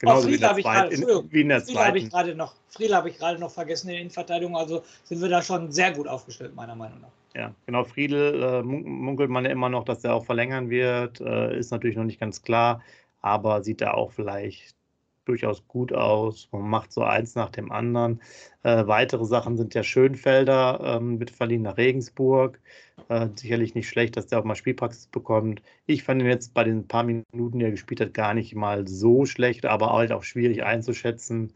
Genauso 0.00 0.28
wie, 0.28 0.38
habe 0.38 0.60
ich 0.60 0.66
grade, 0.66 0.94
in, 0.94 1.02
wie 1.30 1.42
in 1.42 1.50
der 1.50 1.60
Friedel 1.60 1.86
habe 1.86 1.98
ich 1.98 2.10
gerade 2.10 2.34
noch, 2.34 2.54
Friedel 2.70 2.96
habe 2.96 3.10
ich 3.10 3.18
gerade 3.18 3.38
noch 3.38 3.50
vergessen 3.50 3.88
in 3.88 3.92
der 3.92 4.00
Innenverteidigung. 4.00 4.56
Also 4.56 4.82
sind 5.04 5.20
wir 5.20 5.28
da 5.28 5.42
schon 5.42 5.70
sehr 5.70 5.92
gut 5.92 6.08
aufgestellt, 6.08 6.54
meiner 6.54 6.74
Meinung 6.74 7.02
nach. 7.02 7.10
Ja, 7.34 7.54
genau. 7.66 7.84
Friedel 7.84 8.42
äh, 8.42 8.62
munkelt 8.62 9.28
man 9.28 9.44
ja 9.44 9.50
immer 9.50 9.68
noch, 9.68 9.84
dass 9.84 10.02
er 10.02 10.14
auch 10.14 10.24
verlängern 10.24 10.70
wird. 10.70 11.20
Äh, 11.20 11.58
ist 11.58 11.70
natürlich 11.70 11.96
noch 11.98 12.04
nicht 12.04 12.18
ganz 12.18 12.40
klar, 12.40 12.82
aber 13.20 13.62
sieht 13.62 13.82
er 13.82 13.94
auch 13.94 14.10
vielleicht 14.10 14.74
durchaus 15.24 15.66
gut 15.66 15.92
aus. 15.92 16.48
Man 16.52 16.68
macht 16.68 16.92
so 16.92 17.02
eins 17.02 17.34
nach 17.34 17.50
dem 17.50 17.70
anderen. 17.72 18.20
Äh, 18.62 18.86
weitere 18.86 19.24
Sachen 19.24 19.56
sind 19.56 19.74
ja 19.74 19.82
Schönfelder 19.82 20.98
ähm, 20.98 21.18
mit 21.18 21.30
Verliehen 21.30 21.62
nach 21.62 21.76
Regensburg. 21.76 22.60
Äh, 23.08 23.28
sicherlich 23.36 23.74
nicht 23.74 23.88
schlecht, 23.88 24.16
dass 24.16 24.26
der 24.26 24.40
auch 24.40 24.44
mal 24.44 24.54
Spielpraxis 24.54 25.06
bekommt. 25.06 25.62
Ich 25.86 26.04
fand 26.04 26.20
ihn 26.22 26.28
jetzt 26.28 26.54
bei 26.54 26.64
den 26.64 26.86
paar 26.88 27.04
Minuten, 27.04 27.58
die 27.58 27.64
er 27.64 27.70
gespielt 27.70 28.00
hat, 28.00 28.14
gar 28.14 28.34
nicht 28.34 28.54
mal 28.54 28.86
so 28.88 29.24
schlecht, 29.26 29.66
aber 29.66 29.92
halt 29.92 30.12
auch 30.12 30.24
schwierig 30.24 30.64
einzuschätzen. 30.64 31.52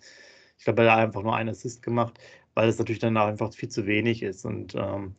Ich 0.59 0.65
glaube, 0.65 0.85
er 0.85 0.93
hat 0.93 1.01
einfach 1.01 1.23
nur 1.23 1.35
einen 1.37 1.51
Assist 1.51 1.83
gemacht, 1.83 2.19
weil 2.55 2.69
es 2.69 2.79
natürlich 2.79 3.01
dann 3.01 3.17
auch 3.17 3.27
einfach 3.27 3.53
viel 3.53 3.69
zu 3.69 3.87
wenig 3.87 4.23
ist. 4.23 4.45
Und 4.45 4.75
ähm, 4.75 5.15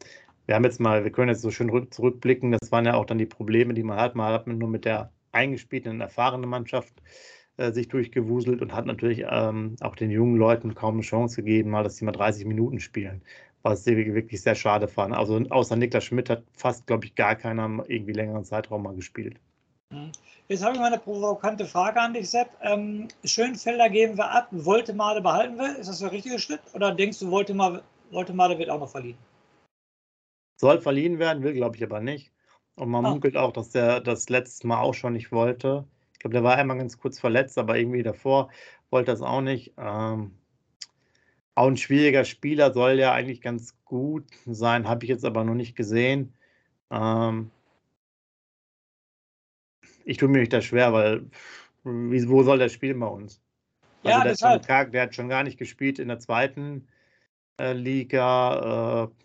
wir 0.46 0.56
haben 0.56 0.64
jetzt 0.64 0.80
mal, 0.80 1.04
wir 1.04 1.12
können 1.12 1.30
jetzt 1.30 1.42
so 1.42 1.52
schön 1.52 1.92
zurückblicken, 1.92 2.52
das 2.52 2.72
waren 2.72 2.86
ja 2.86 2.96
auch 2.96 3.06
dann 3.06 3.18
die 3.18 3.26
Probleme, 3.26 3.74
die 3.74 3.84
man 3.84 4.00
hat. 4.00 4.16
Man 4.16 4.32
hat 4.32 4.48
nur 4.48 4.70
mit 4.70 4.86
der 4.86 5.12
eingespielten, 5.32 6.02
erfahrenen 6.02 6.50
Mannschaft 6.50 6.94
äh, 7.58 7.72
sich 7.72 7.88
durchgewuselt 7.88 8.62
und 8.62 8.74
hat 8.74 8.86
natürlich 8.86 9.24
ähm, 9.30 9.78
auch 9.80 9.96
den 9.96 10.12
jungen 10.12 10.36
Leuten 10.36 10.76
kaum 10.76 10.96
eine 10.96 11.04
Chance 11.04 11.38
gegeben, 11.38 11.70
mal, 11.70 11.84
dass 11.84 11.96
sie 11.96 12.04
mal 12.04 12.12
30 12.12 12.46
Minuten 12.46 12.82
spielen, 12.82 13.22
was 13.62 13.86
sie 13.86 13.96
wirklich 13.96 14.42
sehr 14.42 14.56
schade 14.56 14.90
fand. 14.90 15.16
Also 15.16 15.42
außer 15.50 15.78
Niklas 15.78 16.04
Schmidt 16.04 16.30
hat 16.30 16.44
fast, 16.52 16.86
glaube 16.86 17.06
ich, 17.06 17.16
gar 17.16 17.36
keiner 17.36 17.84
irgendwie 17.88 18.12
längeren 18.12 18.44
Zeitraum 18.44 18.84
mal 18.84 18.94
gespielt. 18.94 19.40
Mhm. 19.90 20.12
Jetzt 20.50 20.64
habe 20.64 20.74
ich 20.74 20.80
mal 20.80 20.88
eine 20.88 21.00
provokante 21.00 21.66
Frage 21.66 22.02
an 22.02 22.14
dich, 22.14 22.30
Sepp. 22.30 22.50
Ähm, 22.62 23.08
Schönfelder 23.24 23.90
geben 23.90 24.18
wir 24.18 24.30
ab, 24.30 24.50
Woltemade 24.52 25.22
behalten 25.22 25.58
wir. 25.58 25.78
Ist 25.78 25.90
das 25.90 26.00
der 26.00 26.12
richtige 26.12 26.38
Schritt? 26.38 26.62
Oder 26.74 26.94
denkst 26.94 27.20
du, 27.20 27.32
Woltemade, 27.32 27.84
Woltemade 28.12 28.60
wird 28.60 28.70
auch 28.70 28.82
noch 28.82 28.90
verliehen? 28.90 29.18
Soll 30.58 30.82
verliehen 30.82 31.20
werden, 31.20 31.42
will, 31.42 31.54
glaube 31.54 31.78
ich, 31.78 31.84
aber 31.84 32.02
nicht. 32.02 32.34
Und 32.76 32.90
man 32.90 33.06
ah. 33.06 33.12
munkelt 33.12 33.38
auch, 33.38 33.54
dass 33.54 33.70
der 33.70 34.02
das 34.02 34.28
letzte 34.28 34.68
Mal 34.68 34.82
auch 34.82 34.94
schon 34.94 35.14
nicht 35.14 35.32
wollte 35.32 35.88
glaube, 36.26 36.34
der 36.34 36.44
war 36.44 36.58
einmal 36.58 36.78
ganz 36.78 36.98
kurz 36.98 37.20
verletzt, 37.20 37.58
aber 37.60 37.78
irgendwie 37.78 38.02
davor 38.02 38.50
wollte 38.90 39.12
das 39.12 39.22
auch 39.22 39.42
nicht. 39.42 39.74
Ähm, 39.78 40.32
auch 41.54 41.68
ein 41.68 41.78
schwieriger 41.78 42.26
Spieler 42.26 42.74
soll 42.74 42.94
ja 42.94 43.14
eigentlich 43.14 43.42
ganz 43.42 43.76
gut 43.86 44.26
sein, 44.48 44.88
habe 44.88 45.06
ich 45.06 45.10
jetzt 45.10 45.24
aber 45.24 45.44
noch 45.44 45.54
nicht 45.54 45.76
gesehen. 45.76 46.34
Ähm, 46.90 47.52
ich 50.04 50.18
tue 50.18 50.28
mir 50.28 50.40
nicht 50.40 50.52
da 50.52 50.62
schwer, 50.62 50.94
weil 50.94 51.30
wo 51.84 52.42
soll 52.42 52.58
der 52.58 52.70
spielen 52.70 53.00
bei 53.00 53.08
uns? 53.08 53.40
Also 54.04 54.18
ja, 54.18 54.24
der, 54.24 54.32
deshalb. 54.32 54.68
Hat 54.68 54.86
schon, 54.86 54.92
der 54.92 55.02
hat 55.04 55.16
schon 55.16 55.30
gar 55.30 55.44
nicht 55.44 55.60
gespielt 55.60 56.00
in 56.00 56.08
der 56.08 56.18
zweiten 56.18 56.88
äh, 57.60 57.74
Liga. 57.74 59.06
Äh, 59.06 59.24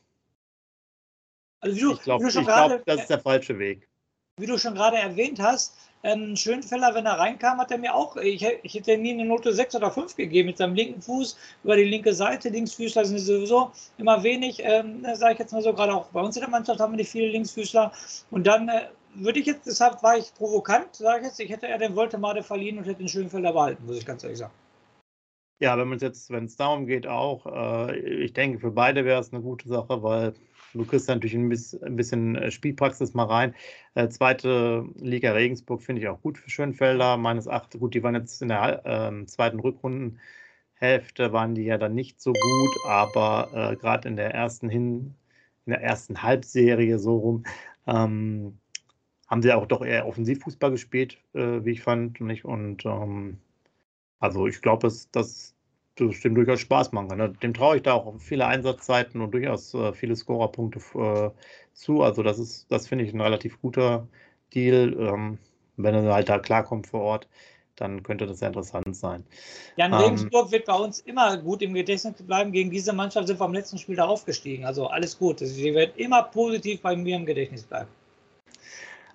also 1.61 1.81
du, 1.81 1.93
ich 1.95 2.03
glaube, 2.03 2.29
glaub, 2.29 2.85
das 2.85 3.01
ist 3.01 3.11
der 3.11 3.21
falsche 3.21 3.59
Weg. 3.59 3.89
Wie 4.37 4.47
du 4.47 4.59
schon 4.59 4.75
gerade 4.75 4.99
erwähnt 4.99 5.41
hast, 5.41 5.90
ähm, 6.03 6.37
Schönfeller, 6.37 6.95
wenn 6.95 7.07
er 7.07 7.19
reinkam, 7.19 7.59
hat 7.59 7.71
er 7.71 7.79
mir 7.79 7.95
auch, 7.95 8.17
ich, 8.17 8.47
ich 8.63 8.75
hätte 8.75 8.97
nie 8.97 9.13
eine 9.13 9.25
Note 9.25 9.53
6 9.53 9.75
oder 9.75 9.91
5 9.91 10.17
gegeben 10.17 10.49
mit 10.49 10.59
seinem 10.59 10.75
linken 10.75 11.03
Fuß 11.03 11.37
über 11.65 11.77
die 11.77 11.85
linke 11.85 12.15
Seite. 12.15 12.49
Linksfüßler 12.49 13.05
sind 13.05 13.19
sowieso 13.19 13.71
immer 13.99 14.23
wenig, 14.23 14.61
ähm, 14.63 15.05
sage 15.15 15.35
ich 15.35 15.39
jetzt 15.39 15.53
mal 15.53 15.63
so, 15.63 15.75
gerade 15.75 15.95
auch 15.95 16.07
bei 16.07 16.21
uns 16.21 16.37
in 16.37 16.41
der 16.41 16.51
Mannschaft 16.51 16.81
haben 16.81 16.93
wir 16.93 16.99
nicht 16.99 17.11
viele 17.11 17.29
Linksfüßler. 17.29 17.93
Und 18.31 18.47
dann 18.47 18.69
äh, 18.69 18.89
würde 19.15 19.41
ich 19.41 19.47
jetzt, 19.47 19.67
deshalb 19.67 20.03
war 20.03 20.17
ich 20.17 20.33
provokant, 20.35 20.95
sage 20.95 21.21
ich 21.21 21.27
jetzt, 21.27 21.41
ich 21.41 21.51
hätte 21.51 21.67
eher 21.67 21.79
den 21.79 21.97
Woltemade 21.97 22.43
verliehen 22.43 22.79
und 22.79 22.85
hätte 22.85 22.99
den 22.99 23.09
Schönfeller 23.09 23.53
behalten, 23.53 23.85
muss 23.87 23.99
ich 23.99 24.07
ganz 24.07 24.23
ehrlich 24.23 24.39
sagen. 24.39 24.53
Ja, 25.63 25.77
wenn 25.77 25.93
es 25.93 26.01
jetzt, 26.01 26.31
wenn 26.31 26.47
es 26.47 26.57
darum 26.57 26.87
geht, 26.87 27.07
auch, 27.07 27.45
äh, 27.45 27.99
ich 27.99 28.33
denke, 28.33 28.59
für 28.59 28.71
beide 28.71 29.05
wäre 29.05 29.21
es 29.21 29.31
eine 29.31 29.43
gute 29.43 29.69
Sache, 29.69 30.03
weil 30.03 30.33
du 30.75 30.85
kriegst 30.85 31.09
natürlich 31.09 31.35
ein 31.35 31.49
bisschen, 31.97 32.37
äh, 32.37 32.51
Spielpraxis 32.51 33.15
mal 33.15 33.25
rein. 33.25 33.55
Äh, 33.95 34.09
zweite 34.09 34.87
Liga 34.97 35.33
Regensburg 35.33 35.83
finde 35.83 36.03
ich 36.03 36.09
auch 36.09 36.21
gut 36.23 36.39
für 36.39 36.51
Schönfelder. 36.51 37.17
Meines 37.17 37.47
Erachtens, 37.47 37.81
gut, 37.81 37.95
die 37.95 38.03
waren 38.03 38.15
jetzt 38.15 38.43
in 38.43 38.49
der 38.49 38.85
äh, 38.85 39.27
zweiten 39.27 39.61
Rückrundenhälfte, 39.61 41.33
waren 41.33 41.55
die 41.55 41.65
ja 41.65 41.79
dann 41.79 41.95
nicht 41.95 42.21
so 42.21 42.33
gut, 42.33 42.77
aber 42.87 43.73
äh, 43.73 43.77
gerade 43.77 44.09
in 44.09 44.17
der 44.17 44.35
ersten 44.35 44.69
Hin, 44.69 45.15
in 45.67 45.71
der 45.73 45.83
ersten 45.83 46.23
Halbserie 46.23 46.99
so 46.99 47.17
rum, 47.17 47.45
ähm, 47.87 48.59
haben 49.29 49.43
sie 49.43 49.53
auch 49.53 49.67
doch 49.67 49.85
eher 49.85 50.07
Offensivfußball 50.07 50.73
gespielt, 50.73 51.19
äh, 51.35 51.65
wie 51.65 51.73
ich 51.73 51.83
fand. 51.83 52.21
Nicht? 52.21 52.45
Und 52.45 52.85
ähm, 52.87 53.39
also 54.21 54.47
ich 54.47 54.63
glaube, 54.63 54.93
dass 55.13 55.55
das 55.97 56.09
bestimmt 56.09 56.37
durchaus 56.37 56.61
Spaß 56.61 56.93
machen 56.93 57.09
kann. 57.09 57.19
Ne? 57.19 57.33
Dem 57.43 57.55
traue 57.55 57.77
ich 57.77 57.83
da 57.83 57.95
auch 57.95 58.15
viele 58.19 58.47
Einsatzzeiten 58.47 59.21
und 59.21 59.33
durchaus 59.33 59.75
äh, 59.75 59.93
viele 59.93 60.17
Scorerpunkte 60.17 60.81
äh, 60.99 61.31
zu. 61.73 62.03
Also 62.03 62.23
das 62.23 62.39
ist, 62.39 62.71
das 62.71 62.89
finde 62.89 63.05
ich 63.05 63.13
ein 63.13 63.21
relativ 63.21 63.61
guter 63.61 64.09
Deal. 64.55 64.97
Ähm, 64.99 65.39
wenn 65.77 65.95
er 65.95 66.13
halt 66.13 66.29
da 66.29 66.39
klarkommt 66.39 66.87
vor 66.87 67.01
Ort, 67.01 67.29
dann 67.77 68.03
könnte 68.03 68.27
das 68.27 68.41
sehr 68.41 68.49
interessant 68.49 68.95
sein. 68.95 69.25
Jan 69.77 69.93
ähm, 69.93 69.99
Regensburg 69.99 70.53
wird 70.53 70.67
bei 70.67 70.75
uns 70.75 71.01
immer 71.01 71.37
gut 71.39 71.63
im 71.63 71.75
Gedächtnis 71.75 72.15
bleiben. 72.15 72.53
Gegen 72.53 72.71
diese 72.71 72.93
Mannschaft 72.93 73.27
sind 73.27 73.41
wir 73.41 73.45
am 73.45 73.55
letzten 73.55 73.79
Spiel 73.79 73.97
da 73.97 74.07
aufgestiegen. 74.07 74.65
Also 74.65 74.87
alles 74.87 75.19
gut. 75.19 75.39
Sie 75.41 75.75
wird 75.75 75.97
immer 75.97 76.23
positiv 76.25 76.83
bei 76.83 76.95
mir 76.95 77.17
im 77.17 77.27
Gedächtnis 77.27 77.63
bleiben. 77.63 77.89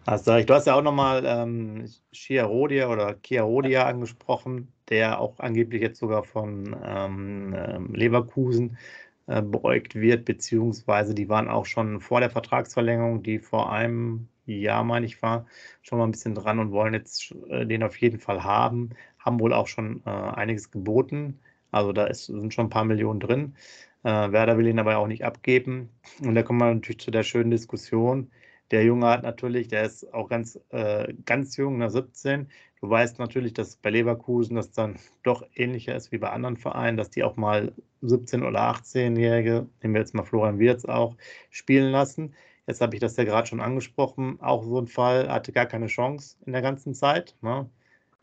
Also, 0.08 0.40
du 0.40 0.54
hast 0.54 0.68
ja 0.68 0.76
auch 0.76 0.84
nochmal 0.84 1.24
ähm, 1.26 1.86
Chiarodia 2.12 2.90
oder 2.90 3.16
Chiarodia 3.24 3.86
angesprochen, 3.88 4.72
der 4.90 5.20
auch 5.20 5.40
angeblich 5.40 5.82
jetzt 5.82 6.00
sogar 6.00 6.24
von 6.24 6.76
ähm, 6.84 7.56
ähm, 7.58 7.94
Leverkusen 7.94 8.78
äh, 9.26 9.42
beäugt 9.42 9.96
wird, 9.96 10.26
beziehungsweise 10.26 11.16
die 11.16 11.28
waren 11.28 11.50
auch 11.50 11.66
schon 11.66 12.02
vor 12.02 12.20
der 12.20 12.30
Vertragsverlängerung, 12.30 13.24
die 13.24 13.40
vor 13.40 13.72
einem 13.72 14.28
Jahr, 14.46 14.84
meine 14.84 15.08
ich, 15.08 15.22
war, 15.24 15.48
schon 15.82 15.98
mal 15.98 16.06
ein 16.06 16.12
bisschen 16.12 16.36
dran 16.36 16.60
und 16.60 16.72
wollen 16.72 16.94
jetzt 16.94 17.34
äh, 17.50 17.66
den 17.66 17.82
auf 17.82 17.98
jeden 17.98 18.20
Fall 18.20 18.44
haben. 18.44 18.92
Haben 19.18 19.40
wohl 19.40 19.54
auch 19.54 19.68
schon 19.68 20.04
äh, 20.06 20.10
einiges 20.12 20.70
geboten. 20.70 21.40
Also 21.72 21.94
da 21.94 22.06
ist, 22.06 22.26
sind 22.28 22.54
schon 22.54 22.68
ein 22.68 22.70
paar 22.70 22.86
Millionen 22.86 23.20
drin. 23.20 23.56
Äh, 24.04 24.32
Werder 24.32 24.58
will 24.60 24.68
ihn 24.68 24.78
aber 24.80 24.98
auch 24.98 25.08
nicht 25.08 25.26
abgeben. 25.26 25.90
Und 26.22 26.36
da 26.36 26.44
kommen 26.44 26.60
wir 26.60 26.72
natürlich 26.74 27.00
zu 27.00 27.10
der 27.12 27.24
schönen 27.24 27.50
Diskussion 27.50 28.30
der 28.76 28.84
Junge 28.84 29.08
hat 29.08 29.24
natürlich, 29.24 29.70
der 29.70 29.86
ist 29.86 30.14
auch 30.14 30.28
ganz, 30.28 30.60
äh, 30.72 31.14
ganz 31.26 31.56
jung, 31.56 31.78
ne, 31.78 31.90
17. 31.90 32.50
Du 32.82 32.90
weißt 32.90 33.20
natürlich, 33.20 33.54
dass 33.54 33.78
bei 33.78 33.90
Leverkusen 33.90 34.58
das 34.58 34.72
dann 34.72 34.98
doch 35.24 35.46
ähnlicher 35.56 35.96
ist 35.96 36.12
wie 36.12 36.18
bei 36.18 36.30
anderen 36.30 36.58
Vereinen, 36.58 36.98
dass 36.98 37.10
die 37.10 37.24
auch 37.24 37.38
mal 37.38 37.72
17- 38.04 38.46
oder 38.46 38.60
18-Jährige, 38.60 39.68
nehmen 39.82 39.94
wir 39.94 40.02
jetzt 40.02 40.14
mal 40.14 40.26
Florian 40.26 40.60
Wirz 40.60 40.84
auch, 40.84 41.16
spielen 41.52 41.90
lassen. 41.90 42.34
Jetzt 42.68 42.82
habe 42.82 42.96
ich 42.96 43.00
das 43.00 43.16
ja 43.16 43.24
gerade 43.24 43.48
schon 43.48 43.62
angesprochen. 43.62 44.42
Auch 44.42 44.66
so 44.66 44.78
ein 44.78 44.88
Fall 44.88 45.32
hatte 45.32 45.54
gar 45.54 45.68
keine 45.68 45.88
Chance 45.88 46.36
in 46.46 46.52
der 46.52 46.62
ganzen 46.62 46.94
Zeit. 46.94 47.34
Ne? 47.42 47.70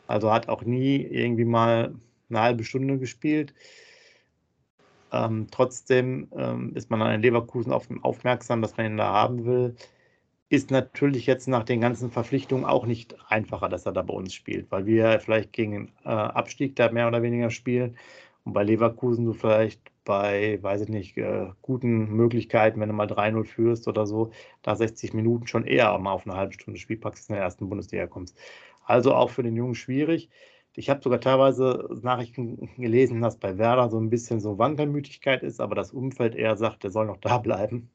Also 0.07 0.31
hat 0.31 0.51
auch 0.51 0.65
nie 0.65 0.97
irgendwie 0.97 1.47
mal 1.47 1.95
eine 2.29 2.41
halbe 2.41 2.65
Stunde 2.65 2.99
gespielt. 2.99 3.55
Ähm, 5.13 5.47
trotzdem 5.51 6.29
ähm, 6.37 6.73
ist 6.75 6.91
man 6.91 7.01
an 7.01 7.23
Leverkusen 7.23 7.73
auf, 7.73 7.89
aufmerksam, 8.03 8.61
dass 8.61 8.77
man 8.77 8.85
ihn 8.85 8.97
da 8.99 9.15
haben 9.15 9.47
will 9.47 9.77
ist 10.53 10.71
natürlich 10.71 11.25
jetzt 11.27 11.49
nach 11.49 11.65
den 11.65 11.81
ganzen 11.81 12.11
Verpflichtungen 12.11 12.67
auch 12.67 12.85
nicht 12.85 13.17
einfacher, 13.31 13.71
dass 13.71 13.87
er 13.87 13.93
da 13.93 14.03
bei 14.03 14.13
uns 14.13 14.35
spielt, 14.35 14.71
weil 14.71 14.85
wir 14.85 15.19
vielleicht 15.21 15.53
gegen 15.53 15.93
äh, 16.05 16.11
Abstieg 16.11 16.77
da 16.77 16.93
mehr 16.93 17.09
oder 17.09 17.23
weniger 17.23 17.51
spielen 17.51 17.97
und 18.45 18.53
bei 18.53 18.63
Leverkusen 18.63 19.25
du 19.25 19.33
vielleicht 19.33 19.81
bei, 20.05 20.59
weiß 20.63 20.83
ich 20.83 20.89
nicht, 20.91 21.17
äh, 21.17 21.49
guten 21.63 22.11
Möglichkeiten, 22.11 22.81
wenn 22.81 22.91
du 22.91 22.95
mal 22.95 23.07
3-0 23.07 23.45
führst 23.45 23.89
oder 23.89 24.07
so, 24.07 24.31
da 24.61 24.77
60 24.77 25.15
Minuten 25.15 25.47
schon 25.47 25.65
eher 25.65 25.97
mal 25.99 26.13
auf 26.13 26.27
eine 26.27 26.37
halbe 26.37 26.53
Stunde 26.53 26.79
Spielpraxis 26.79 27.31
in 27.31 27.37
der 27.37 27.45
ersten 27.45 27.71
Bundesliga 27.71 28.07
kommst. 28.07 28.37
Also 28.85 29.15
auch 29.15 29.31
für 29.31 29.43
den 29.43 29.57
Jungen 29.57 29.75
schwierig. 29.75 30.29
Ich 30.75 30.91
habe 30.91 31.03
sogar 31.03 31.21
teilweise 31.21 31.89
Nachrichten 32.03 32.69
gelesen, 32.77 33.23
dass 33.23 33.39
bei 33.39 33.57
Werder 33.57 33.89
so 33.89 33.99
ein 33.99 34.11
bisschen 34.11 34.41
so 34.41 34.59
Wankelmütigkeit 34.59 35.43
ist, 35.43 35.61
aber 35.63 35.75
das 35.77 35.93
Umfeld 35.93 36.35
eher 36.35 36.57
sagt, 36.59 36.85
der 36.85 36.91
soll 36.91 37.07
noch 37.07 37.19
da 37.19 37.39
bleiben 37.39 37.91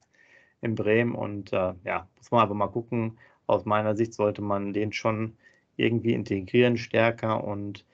in 0.61 0.75
Bremen. 0.75 1.15
Und 1.15 1.53
äh, 1.53 1.73
ja, 1.83 2.07
muss 2.17 2.31
man 2.31 2.41
aber 2.41 2.53
mal 2.53 2.67
gucken. 2.67 3.17
Aus 3.45 3.65
meiner 3.65 3.95
Sicht 3.95 4.13
sollte 4.13 4.41
man 4.41 4.73
den 4.73 4.91
schon 4.91 5.37
irgendwie 5.77 6.13
integrieren 6.13 6.77
stärker 6.77 7.43
und 7.43 7.85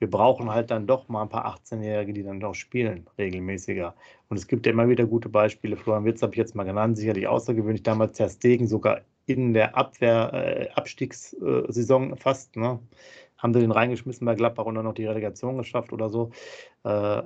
wir 0.00 0.08
brauchen 0.10 0.50
halt 0.50 0.70
dann 0.70 0.86
doch 0.86 1.08
mal 1.08 1.22
ein 1.22 1.28
paar 1.28 1.46
18-Jährige, 1.46 2.14
die 2.14 2.22
dann 2.22 2.40
doch 2.40 2.54
spielen, 2.54 3.06
regelmäßiger. 3.18 3.94
Und 4.28 4.38
es 4.38 4.48
gibt 4.48 4.64
ja 4.64 4.72
immer 4.72 4.88
wieder 4.88 5.04
gute 5.04 5.28
Beispiele. 5.28 5.76
Florian 5.76 6.06
Witz 6.06 6.22
habe 6.22 6.32
ich 6.32 6.38
jetzt 6.38 6.54
mal 6.54 6.64
genannt, 6.64 6.96
sicherlich 6.96 7.28
außergewöhnlich. 7.28 7.82
Damals 7.82 8.18
Herr 8.18 8.30
Stegen 8.30 8.66
sogar 8.66 9.02
in 9.26 9.52
der 9.52 9.76
Abwehr, 9.76 10.32
äh, 10.32 10.68
Abstiegssaison 10.70 12.16
fast, 12.16 12.56
ne? 12.56 12.80
Haben 13.36 13.52
sie 13.52 13.60
den 13.60 13.72
reingeschmissen 13.72 14.24
bei 14.24 14.34
Gladbach 14.34 14.64
und 14.64 14.74
dann 14.74 14.84
noch 14.84 14.94
die 14.94 15.06
Relegation 15.06 15.58
geschafft 15.58 15.92
oder 15.92 16.08
so. 16.08 16.30
Äh, 16.84 17.22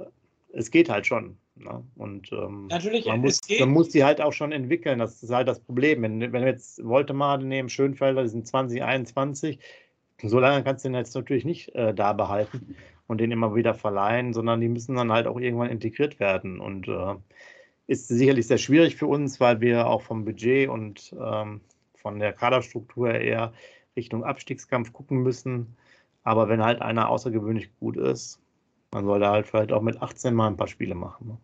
es 0.52 0.70
geht 0.72 0.88
halt 0.88 1.06
schon. 1.06 1.38
Ne? 1.56 1.84
Und 1.96 2.32
ähm, 2.32 2.66
Natürlich, 2.66 3.06
man, 3.06 3.20
muss, 3.20 3.40
man 3.61 3.70
muss 3.70 3.90
die 3.90 4.04
halt 4.04 4.20
auch 4.20 4.32
schon 4.32 4.52
entwickeln. 4.52 4.99
Das 4.99 5.23
ist 5.23 5.30
halt 5.30 5.49
das 5.49 5.61
Problem. 5.61 6.02
Wenn, 6.02 6.20
wenn 6.20 6.32
wir 6.32 6.46
jetzt 6.46 6.84
Woltemade 6.84 7.46
nehmen, 7.46 7.68
Schönfelder, 7.68 8.23
die 8.23 8.28
sind 8.28 8.46
2021, 8.46 9.58
so 10.23 10.40
lange 10.40 10.64
kannst 10.64 10.84
du 10.84 10.88
den 10.88 10.96
jetzt 10.96 11.14
natürlich 11.14 11.44
nicht 11.44 11.75
äh, 11.75 11.94
da 11.94 12.12
behalten 12.12 12.76
und 13.06 13.20
den 13.20 13.30
immer 13.30 13.54
wieder 13.54 13.75
verleihen, 13.75 14.32
sondern 14.32 14.61
die 14.61 14.68
müssen 14.68 14.96
dann 14.96 15.12
halt 15.12 15.26
auch 15.26 15.38
irgendwann 15.38 15.70
integriert 15.70 16.18
werden. 16.18 16.61
Und 16.61 16.88
äh, 16.88 17.14
ist 17.87 18.08
sicherlich 18.08 18.46
sehr 18.46 18.58
schwierig 18.58 18.96
für 18.96 19.06
uns, 19.06 19.40
weil 19.40 19.61
wir 19.61 19.87
auch 19.87 20.02
vom 20.02 20.25
Budget 20.25 20.68
und 20.68 21.14
ähm, 21.20 21.61
von 21.94 22.18
der 22.18 22.32
Kaderstruktur 22.32 23.12
eher 23.12 23.52
Richtung 23.96 24.25
Abstiegskampf 24.25 24.92
gucken 24.92 25.23
müssen. 25.23 25.76
Aber 26.23 26.49
wenn 26.49 26.64
halt 26.64 26.80
einer 26.80 27.11
außergewöhnlich 27.11 27.70
gut 27.78 27.96
ist, 27.96 28.40
man 28.94 29.04
soll 29.06 29.20
da 29.20 29.32
halt 29.32 29.46
vielleicht 29.46 29.72
auch 29.72 29.82
mit 29.82 30.00
18 30.00 30.34
mal 30.34 30.46
ein 30.48 30.56
paar 30.56 30.68
Spiele 30.68 30.94
machen. 30.94 31.28
Ne? 31.28 31.38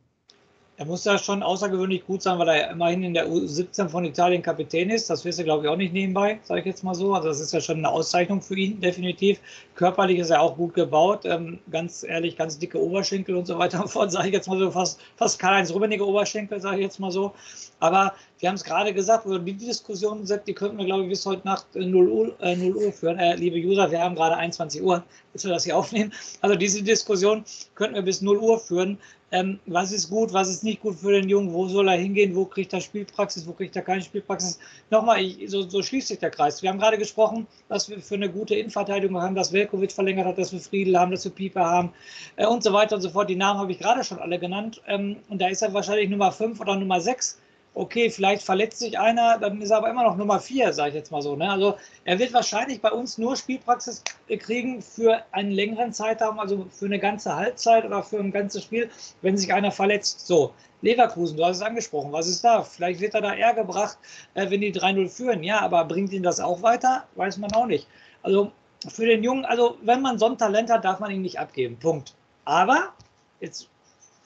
Er 0.80 0.86
muss 0.86 1.04
ja 1.04 1.18
schon 1.18 1.42
außergewöhnlich 1.42 2.06
gut 2.06 2.22
sein, 2.22 2.38
weil 2.38 2.48
er 2.48 2.56
ja 2.56 2.70
immerhin 2.70 3.02
in 3.02 3.12
der 3.12 3.28
U17 3.28 3.90
von 3.90 4.02
Italien 4.06 4.40
Kapitän 4.40 4.88
ist. 4.88 5.10
Das 5.10 5.26
wirst 5.26 5.38
du, 5.38 5.44
glaube 5.44 5.66
ich, 5.66 5.70
auch 5.70 5.76
nicht 5.76 5.92
nebenbei, 5.92 6.40
sage 6.42 6.60
ich 6.60 6.66
jetzt 6.66 6.82
mal 6.82 6.94
so. 6.94 7.12
Also 7.12 7.28
das 7.28 7.38
ist 7.38 7.52
ja 7.52 7.60
schon 7.60 7.76
eine 7.76 7.90
Auszeichnung 7.90 8.40
für 8.40 8.56
ihn, 8.56 8.80
definitiv. 8.80 9.40
Körperlich 9.74 10.20
ist 10.20 10.30
er 10.30 10.40
auch 10.40 10.56
gut 10.56 10.72
gebaut. 10.72 11.26
Ähm, 11.26 11.58
ganz 11.70 12.02
ehrlich, 12.02 12.34
ganz 12.34 12.58
dicke 12.58 12.82
Oberschenkel 12.82 13.36
und 13.36 13.46
so 13.46 13.58
weiter 13.58 13.82
und 13.82 13.88
fort, 13.88 14.10
sage 14.10 14.28
ich 14.28 14.32
jetzt 14.32 14.48
mal 14.48 14.58
so. 14.58 14.70
Fast, 14.70 14.98
fast 15.16 15.38
Karl-Heinz 15.38 15.70
Rummenigge 15.70 16.06
Oberschenkel, 16.06 16.58
sage 16.62 16.76
ich 16.76 16.84
jetzt 16.84 16.98
mal 16.98 17.10
so. 17.10 17.34
Aber 17.80 18.14
wir 18.38 18.48
haben 18.48 18.56
es 18.56 18.64
gerade 18.64 18.94
gesagt, 18.94 19.26
die 19.28 19.52
Diskussion, 19.52 20.26
die 20.46 20.54
könnten 20.54 20.78
wir, 20.78 20.86
glaube 20.86 21.02
ich, 21.02 21.10
bis 21.10 21.26
heute 21.26 21.46
Nacht 21.46 21.66
0 21.74 22.08
Uhr, 22.08 22.34
äh, 22.40 22.56
0 22.56 22.74
Uhr 22.74 22.90
führen. 22.90 23.18
Äh, 23.18 23.36
liebe 23.36 23.58
User, 23.58 23.90
wir 23.90 24.00
haben 24.00 24.14
gerade 24.14 24.34
21 24.34 24.82
Uhr, 24.82 25.02
bis 25.34 25.44
wir 25.44 25.50
das 25.50 25.64
hier 25.64 25.76
aufnehmen. 25.76 26.10
Also 26.40 26.56
diese 26.56 26.82
Diskussion 26.82 27.44
könnten 27.74 27.96
wir 27.96 28.02
bis 28.02 28.22
0 28.22 28.38
Uhr 28.38 28.58
führen. 28.58 28.96
Ähm, 29.32 29.60
was 29.66 29.92
ist 29.92 30.10
gut, 30.10 30.32
was 30.32 30.48
ist 30.48 30.64
nicht 30.64 30.80
gut 30.80 30.96
für 30.96 31.12
den 31.12 31.28
Jungen, 31.28 31.52
wo 31.52 31.68
soll 31.68 31.88
er 31.88 31.96
hingehen, 31.96 32.34
wo 32.34 32.44
kriegt 32.44 32.72
er 32.72 32.80
Spielpraxis, 32.80 33.46
wo 33.46 33.52
kriegt 33.52 33.76
er 33.76 33.82
keine 33.82 34.02
Spielpraxis. 34.02 34.58
Nochmal, 34.90 35.22
ich, 35.22 35.48
so, 35.48 35.62
so, 35.62 35.82
schließt 35.82 36.08
sich 36.08 36.18
der 36.18 36.30
Kreis. 36.30 36.62
Wir 36.62 36.70
haben 36.70 36.80
gerade 36.80 36.98
gesprochen, 36.98 37.46
dass 37.68 37.88
wir 37.88 38.00
für 38.00 38.16
eine 38.16 38.28
gute 38.28 38.56
Innenverteidigung 38.56 39.20
haben, 39.20 39.36
dass 39.36 39.52
Velkovic 39.52 39.92
verlängert 39.92 40.26
hat, 40.26 40.38
dass 40.38 40.52
wir 40.52 40.58
Friedel 40.58 40.98
haben, 40.98 41.12
dass 41.12 41.24
wir 41.24 41.30
Pieper 41.32 41.64
haben 41.64 41.92
äh, 42.36 42.46
und 42.46 42.64
so 42.64 42.72
weiter 42.72 42.96
und 42.96 43.02
so 43.02 43.10
fort. 43.10 43.30
Die 43.30 43.36
Namen 43.36 43.60
habe 43.60 43.70
ich 43.70 43.78
gerade 43.78 44.02
schon 44.02 44.18
alle 44.18 44.38
genannt. 44.38 44.82
Ähm, 44.88 45.18
und 45.28 45.40
da 45.40 45.48
ist 45.48 45.62
er 45.62 45.72
wahrscheinlich 45.72 46.10
Nummer 46.10 46.32
5 46.32 46.60
oder 46.60 46.74
Nummer 46.74 47.00
6 47.00 47.38
okay, 47.74 48.10
vielleicht 48.10 48.42
verletzt 48.42 48.78
sich 48.80 48.98
einer, 48.98 49.38
dann 49.38 49.60
ist 49.60 49.70
er 49.70 49.78
aber 49.78 49.90
immer 49.90 50.02
noch 50.02 50.16
Nummer 50.16 50.40
vier, 50.40 50.72
sage 50.72 50.90
ich 50.90 50.94
jetzt 50.96 51.12
mal 51.12 51.22
so. 51.22 51.36
Ne? 51.36 51.50
Also 51.50 51.76
er 52.04 52.18
wird 52.18 52.32
wahrscheinlich 52.32 52.80
bei 52.80 52.90
uns 52.90 53.18
nur 53.18 53.36
Spielpraxis 53.36 54.02
kriegen 54.28 54.82
für 54.82 55.22
einen 55.32 55.52
längeren 55.52 55.92
Zeitraum, 55.92 56.38
also 56.38 56.66
für 56.70 56.86
eine 56.86 56.98
ganze 56.98 57.34
Halbzeit 57.34 57.84
oder 57.84 58.02
für 58.02 58.18
ein 58.18 58.32
ganzes 58.32 58.64
Spiel, 58.64 58.90
wenn 59.22 59.36
sich 59.36 59.52
einer 59.52 59.70
verletzt. 59.70 60.26
So, 60.26 60.52
Leverkusen, 60.82 61.36
du 61.36 61.44
hast 61.44 61.58
es 61.58 61.62
angesprochen, 61.62 62.12
was 62.12 62.26
ist 62.26 62.42
da? 62.42 62.62
Vielleicht 62.62 63.00
wird 63.00 63.14
er 63.14 63.20
da 63.20 63.34
eher 63.34 63.54
gebracht, 63.54 63.98
äh, 64.34 64.50
wenn 64.50 64.60
die 64.60 64.72
3-0 64.72 65.08
führen. 65.08 65.42
Ja, 65.42 65.60
aber 65.60 65.84
bringt 65.84 66.12
ihn 66.12 66.22
das 66.22 66.40
auch 66.40 66.62
weiter? 66.62 67.04
Weiß 67.14 67.38
man 67.38 67.52
auch 67.52 67.66
nicht. 67.66 67.86
Also 68.22 68.50
für 68.88 69.06
den 69.06 69.22
Jungen, 69.22 69.44
also 69.44 69.76
wenn 69.82 70.00
man 70.00 70.18
so 70.18 70.26
ein 70.26 70.38
Talent 70.38 70.70
hat, 70.70 70.84
darf 70.84 71.00
man 71.00 71.10
ihn 71.10 71.22
nicht 71.22 71.38
abgeben. 71.38 71.78
Punkt. 71.78 72.14
Aber 72.44 72.92
jetzt 73.40 73.68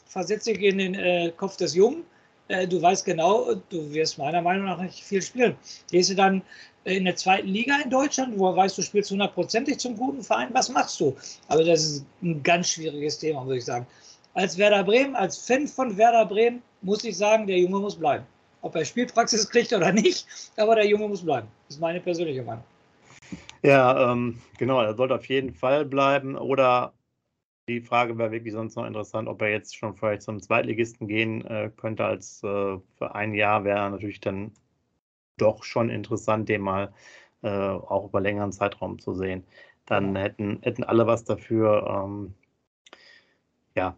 versetze 0.06 0.52
ich 0.52 0.60
in 0.60 0.78
den 0.78 0.94
äh, 0.94 1.32
Kopf 1.36 1.56
des 1.56 1.74
Jungen. 1.74 2.04
Äh, 2.48 2.66
du 2.66 2.80
weißt 2.80 3.04
genau, 3.04 3.54
du 3.70 3.92
wirst 3.92 4.18
meiner 4.18 4.42
Meinung 4.42 4.66
nach 4.66 4.80
nicht 4.80 5.02
viel 5.02 5.22
spielen. 5.22 5.56
Gehst 5.90 6.10
du 6.10 6.14
dann 6.14 6.42
in 6.84 7.04
der 7.04 7.16
zweiten 7.16 7.48
Liga 7.48 7.78
in 7.82 7.90
Deutschland, 7.90 8.38
wo 8.38 8.48
er 8.50 8.56
weiß, 8.56 8.76
du 8.76 8.82
spielst 8.82 9.10
hundertprozentig 9.10 9.78
zum 9.78 9.96
guten 9.96 10.22
Verein, 10.22 10.48
was 10.52 10.68
machst 10.68 11.00
du? 11.00 11.16
Also 11.48 11.64
das 11.64 11.84
ist 11.84 12.06
ein 12.22 12.42
ganz 12.42 12.68
schwieriges 12.70 13.18
Thema, 13.18 13.44
muss 13.44 13.56
ich 13.56 13.64
sagen. 13.64 13.86
Als 14.34 14.58
Werder 14.58 14.84
Bremen, 14.84 15.16
als 15.16 15.38
Fan 15.38 15.66
von 15.66 15.96
Werder 15.96 16.26
Bremen, 16.26 16.62
muss 16.82 17.04
ich 17.04 17.16
sagen, 17.16 17.46
der 17.46 17.58
Junge 17.58 17.78
muss 17.78 17.96
bleiben. 17.96 18.26
Ob 18.60 18.74
er 18.74 18.84
Spielpraxis 18.84 19.48
kriegt 19.50 19.72
oder 19.72 19.92
nicht, 19.92 20.26
aber 20.56 20.74
der 20.74 20.86
Junge 20.86 21.08
muss 21.08 21.24
bleiben. 21.24 21.48
Das 21.68 21.76
ist 21.76 21.80
meine 21.80 22.00
persönliche 22.00 22.42
Meinung. 22.42 22.64
Ja, 23.62 24.12
ähm, 24.12 24.38
genau, 24.58 24.82
er 24.82 24.94
sollte 24.94 25.14
auf 25.14 25.26
jeden 25.26 25.54
Fall 25.54 25.86
bleiben. 25.86 26.36
Oder 26.36 26.92
die 27.68 27.80
Frage 27.80 28.18
wäre 28.18 28.30
wirklich 28.30 28.52
sonst 28.52 28.76
noch 28.76 28.86
interessant, 28.86 29.28
ob 29.28 29.40
er 29.42 29.50
jetzt 29.50 29.76
schon 29.76 29.96
vielleicht 29.96 30.22
zum 30.22 30.40
Zweitligisten 30.40 31.08
gehen 31.08 31.44
äh, 31.46 31.70
könnte. 31.76 32.04
Als 32.04 32.42
äh, 32.42 32.78
für 32.98 33.14
ein 33.14 33.34
Jahr 33.34 33.64
wäre 33.64 33.90
natürlich 33.90 34.20
dann 34.20 34.52
doch 35.38 35.64
schon 35.64 35.90
interessant, 35.90 36.48
den 36.48 36.60
mal 36.60 36.92
äh, 37.42 37.48
auch 37.48 38.06
über 38.08 38.20
längeren 38.20 38.52
Zeitraum 38.52 38.98
zu 38.98 39.14
sehen. 39.14 39.44
Dann 39.86 40.16
hätten, 40.16 40.60
hätten 40.62 40.84
alle 40.84 41.06
was 41.06 41.24
dafür. 41.24 42.04
Ähm, 42.04 42.34
ja, 43.74 43.96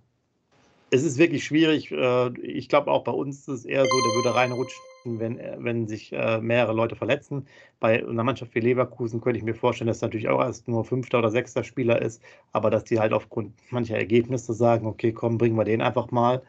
es 0.90 1.02
ist 1.02 1.18
wirklich 1.18 1.44
schwierig. 1.44 1.90
Äh, 1.90 2.38
ich 2.40 2.68
glaube, 2.68 2.90
auch 2.90 3.04
bei 3.04 3.12
uns 3.12 3.40
ist 3.40 3.49
es 3.49 3.64
eher 3.64 3.85
so, 3.85 3.90
der 3.90 4.14
würde 4.16 4.35
reinrutschen, 4.35 4.82
wenn, 5.06 5.40
wenn 5.58 5.86
sich 5.88 6.12
äh, 6.12 6.40
mehrere 6.40 6.75
Leute 6.75 6.96
verletzen. 6.96 7.46
Bei 7.80 8.04
einer 8.04 8.25
Mannschaft 8.25 8.54
wie 8.54 8.60
Leverkusen 8.60 9.20
könnte 9.20 9.38
ich 9.38 9.44
mir 9.44 9.54
vorstellen, 9.54 9.88
dass 9.88 10.00
natürlich 10.00 10.28
auch 10.28 10.40
erst 10.40 10.68
nur 10.68 10.84
fünfter 10.84 11.18
oder 11.18 11.30
sechster 11.30 11.64
Spieler 11.64 12.02
ist, 12.02 12.22
aber 12.52 12.70
dass 12.70 12.84
die 12.84 12.98
halt 12.98 13.12
aufgrund 13.12 13.52
mancher 13.70 13.96
Ergebnisse 13.96 14.52
sagen, 14.52 14.86
okay, 14.86 15.12
komm, 15.12 15.38
bringen 15.38 15.56
wir 15.56 15.64
den 15.64 15.82
einfach 15.82 16.10
mal, 16.10 16.42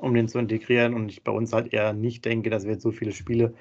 um 0.00 0.14
den 0.14 0.28
zu 0.28 0.38
integrieren. 0.38 0.94
Und 0.94 1.08
ich 1.10 1.24
bei 1.24 1.32
uns 1.32 1.52
halt 1.52 1.72
eher 1.72 1.92
nicht 1.92 2.24
denke, 2.24 2.50
dass 2.50 2.64
wir 2.64 2.72
jetzt 2.72 2.82
so 2.82 2.90
viele 2.90 3.12
Spiele 3.12 3.54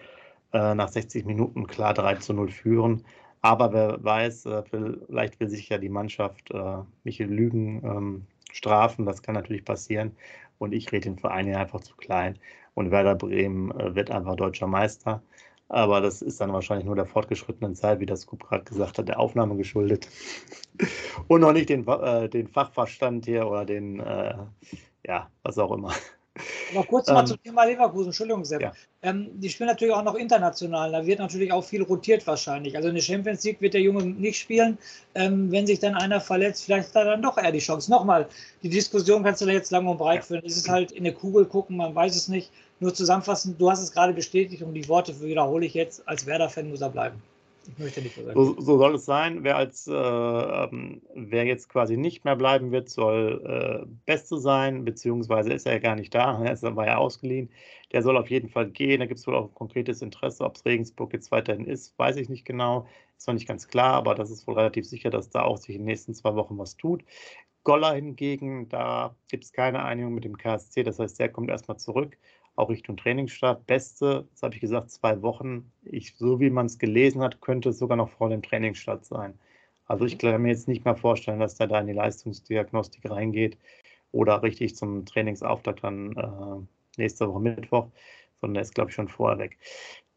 äh, 0.53 0.75
nach 0.75 0.89
60 0.89 1.25
Minuten 1.25 1.67
klar 1.67 1.93
3 1.93 2.15
zu 2.15 2.33
0 2.33 2.50
führen. 2.50 3.03
Aber 3.41 3.71
wer 3.74 4.03
weiß, 4.03 4.45
äh, 4.47 4.63
vielleicht 5.07 5.39
will 5.39 5.50
sich 5.50 5.69
ja 5.69 5.77
die 5.77 5.89
Mannschaft 5.89 6.51
äh, 6.51 6.79
Michel 7.03 7.27
Lügen 7.27 7.81
ähm, 7.83 8.25
strafen. 8.51 9.05
Das 9.05 9.21
kann 9.21 9.36
natürlich 9.36 9.65
passieren. 9.65 10.15
Und 10.57 10.74
ich 10.74 10.91
rede 10.91 11.09
den 11.09 11.19
Verein 11.19 11.45
hier 11.45 11.59
einfach 11.59 11.81
zu 11.81 11.95
klein. 11.95 12.39
Und 12.77 12.91
Werder 12.91 13.15
Bremen 13.15 13.72
äh, 13.72 13.96
wird 13.96 14.12
einfach 14.12 14.36
deutscher 14.36 14.67
Meister. 14.67 15.24
Aber 15.67 16.00
das 16.00 16.22
ist 16.22 16.39
dann 16.39 16.53
wahrscheinlich 16.53 16.86
nur 16.86 16.96
der 16.96 17.07
fortgeschrittenen 17.07 17.74
Zeit, 17.74 18.00
wie 18.00 18.05
das 18.05 18.22
Scoop 18.22 18.48
gerade 18.48 18.65
gesagt 18.65 19.00
hat, 19.00 19.07
der 19.07 19.19
Aufnahme 19.19 19.57
geschuldet. 19.57 20.07
Und 21.27 21.41
noch 21.41 21.53
nicht 21.53 21.69
den, 21.69 21.88
äh, 21.88 22.29
den 22.29 22.48
Fachverstand 22.48 23.25
hier 23.25 23.48
oder 23.48 23.65
den, 23.65 24.00
äh, 24.00 24.36
ja, 25.07 25.31
was 25.41 25.57
auch 25.57 25.72
immer. 25.72 25.91
Aber 26.74 26.83
kurz 26.86 27.07
mal 27.07 27.21
ähm, 27.21 27.27
zum 27.27 27.43
Thema 27.43 27.63
Leverkusen, 27.63 28.07
Entschuldigung, 28.07 28.45
Sepp. 28.45 28.62
Ja. 28.62 28.74
Ähm, 29.01 29.29
die 29.33 29.50
spielen 29.50 29.69
natürlich 29.69 29.93
auch 29.93 30.03
noch 30.03 30.15
international, 30.15 30.91
da 30.91 31.05
wird 31.05 31.19
natürlich 31.19 31.51
auch 31.51 31.63
viel 31.63 31.83
rotiert 31.83 32.25
wahrscheinlich. 32.27 32.75
Also 32.75 32.89
in 32.89 32.95
der 32.95 33.01
Champions 33.01 33.43
League 33.43 33.62
wird 33.62 33.74
der 33.74 33.81
Junge 33.81 34.03
nicht 34.03 34.39
spielen. 34.39 34.77
Ähm, 35.15 35.51
wenn 35.51 35.67
sich 35.67 35.79
dann 35.79 35.95
einer 35.95 36.19
verletzt, 36.19 36.65
vielleicht 36.65 36.89
hat 36.89 36.95
er 36.95 37.12
dann 37.12 37.21
doch 37.21 37.38
eher 37.38 37.51
die 37.51 37.59
Chance. 37.59 37.89
Nochmal, 37.89 38.27
die 38.63 38.69
Diskussion 38.69 39.24
kannst 39.24 39.41
du 39.41 39.45
da 39.45 39.51
jetzt 39.51 39.71
lang 39.71 39.88
und 39.88 39.97
breit 39.97 40.25
führen. 40.25 40.43
Es 40.45 40.57
ist 40.57 40.69
halt 40.69 40.91
in 40.91 41.03
der 41.03 41.13
Kugel 41.13 41.45
gucken, 41.45 41.77
man 41.77 41.93
weiß 41.93 42.15
es 42.15 42.27
nicht. 42.27 42.51
Nur 42.79 42.93
zusammenfassend, 42.93 43.59
du 43.59 43.71
hast 43.71 43.81
es 43.81 43.91
gerade 43.91 44.13
bestätigt 44.13 44.62
und 44.62 44.74
die 44.74 44.88
Worte 44.88 45.19
wiederhole 45.21 45.65
ich 45.65 45.74
jetzt. 45.74 46.07
Als 46.07 46.25
Werder-Fan 46.25 46.69
muss 46.69 46.81
er 46.81 46.89
bleiben. 46.89 47.21
Möchte 47.77 48.01
nicht 48.01 48.15
so, 48.15 48.59
so 48.59 48.77
soll 48.77 48.95
es 48.95 49.05
sein. 49.05 49.43
Wer, 49.43 49.57
als, 49.57 49.88
äh, 49.88 49.93
ähm, 49.93 51.01
wer 51.13 51.45
jetzt 51.45 51.69
quasi 51.69 51.97
nicht 51.97 52.25
mehr 52.25 52.36
bleiben 52.36 52.71
wird, 52.71 52.89
soll 52.89 53.41
äh, 53.45 53.86
Beste 54.05 54.38
sein, 54.38 54.86
beziehungsweise 54.86 55.53
ist 55.53 55.65
er 55.65 55.74
ja 55.74 55.79
gar 55.79 55.95
nicht 55.95 56.13
da, 56.13 56.43
er 56.43 56.75
war 56.75 56.86
ja 56.86 56.97
ausgeliehen. 56.97 57.50
Der 57.91 58.01
soll 58.01 58.17
auf 58.17 58.29
jeden 58.29 58.50
Fall 58.50 58.69
gehen. 58.69 59.00
Da 59.00 59.05
gibt 59.05 59.19
es 59.19 59.27
wohl 59.27 59.36
auch 59.36 59.50
ein 59.50 59.53
konkretes 59.53 60.01
Interesse. 60.01 60.43
Ob 60.43 60.55
es 60.55 60.65
Regensburg 60.65 61.13
jetzt 61.13 61.31
weiterhin 61.31 61.65
ist, 61.65 61.97
weiß 61.97 62.17
ich 62.17 62.30
nicht 62.30 62.45
genau. 62.45 62.88
Ist 63.17 63.27
noch 63.27 63.34
nicht 63.34 63.47
ganz 63.47 63.67
klar, 63.67 63.93
aber 63.93 64.13
das 64.13 64.30
ist 64.30 64.45
wohl 64.47 64.56
relativ 64.56 64.86
sicher, 64.86 65.10
dass 65.10 65.30
da 65.30 65.43
auch 65.43 65.58
sich 65.58 65.75
in 65.75 65.82
den 65.82 65.88
nächsten 65.88 66.13
zwei 66.13 66.36
Wochen 66.36 66.58
was 66.58 66.77
tut. 66.77 67.03
Goller 67.63 67.93
hingegen, 67.93 68.69
da 68.69 69.15
gibt 69.30 69.43
es 69.43 69.51
keine 69.51 69.84
Einigung 69.84 70.13
mit 70.13 70.23
dem 70.23 70.38
KSC. 70.38 70.84
Das 70.84 70.99
heißt, 70.99 71.19
der 71.19 71.30
kommt 71.30 71.49
erstmal 71.49 71.77
zurück 71.77 72.17
auch 72.58 72.70
Richtung 72.70 72.98
Trainingsstart. 72.98 73.65
Beste, 73.67 74.28
das 74.32 74.43
habe 74.43 74.56
ich 74.56 74.62
gesagt, 74.62 74.91
zwei 74.91 75.22
Wochen. 75.22 75.72
Ich, 75.84 76.15
so 76.17 76.39
wie 76.39 76.50
man 76.50 76.65
es 76.65 76.80
gelesen 76.80 77.22
hat, 77.22 77.39
könnte 77.39 77.70
es 77.70 77.80
sogar 77.80 77.98
noch 77.98 78.10
vor 78.10 78.30
dem 78.30 78.41
Trainingsstart 78.41 79.06
sein. 79.06 79.36
Also 79.86 80.06
ich 80.06 80.17
kann 80.17 80.41
mir 80.41 80.50
jetzt 80.50 80.67
nicht 80.67 80.84
mehr 80.84 80.96
vorstellen, 80.96 81.39
dass 81.39 81.56
der 81.56 81.67
da 81.67 81.80
in 81.80 81.88
die 81.88 81.93
Leistungsdiagnostik 81.93 83.10
reingeht 83.10 83.58
oder 84.12 84.41
richtig 84.43 84.76
zum 84.76 85.06
Trainingsauftakt 85.06 85.84
dann 85.84 86.13
äh, 86.17 87.02
nächste 87.02 87.30
Woche 87.30 87.39
Mittwoch, 87.39 87.88
sondern 88.41 88.56
der 88.56 88.63
ist, 88.63 88.76
glaube 88.76 88.89
ich, 88.89 88.96
schon 88.96 89.08
vorher 89.08 89.38
weg. 89.39 89.58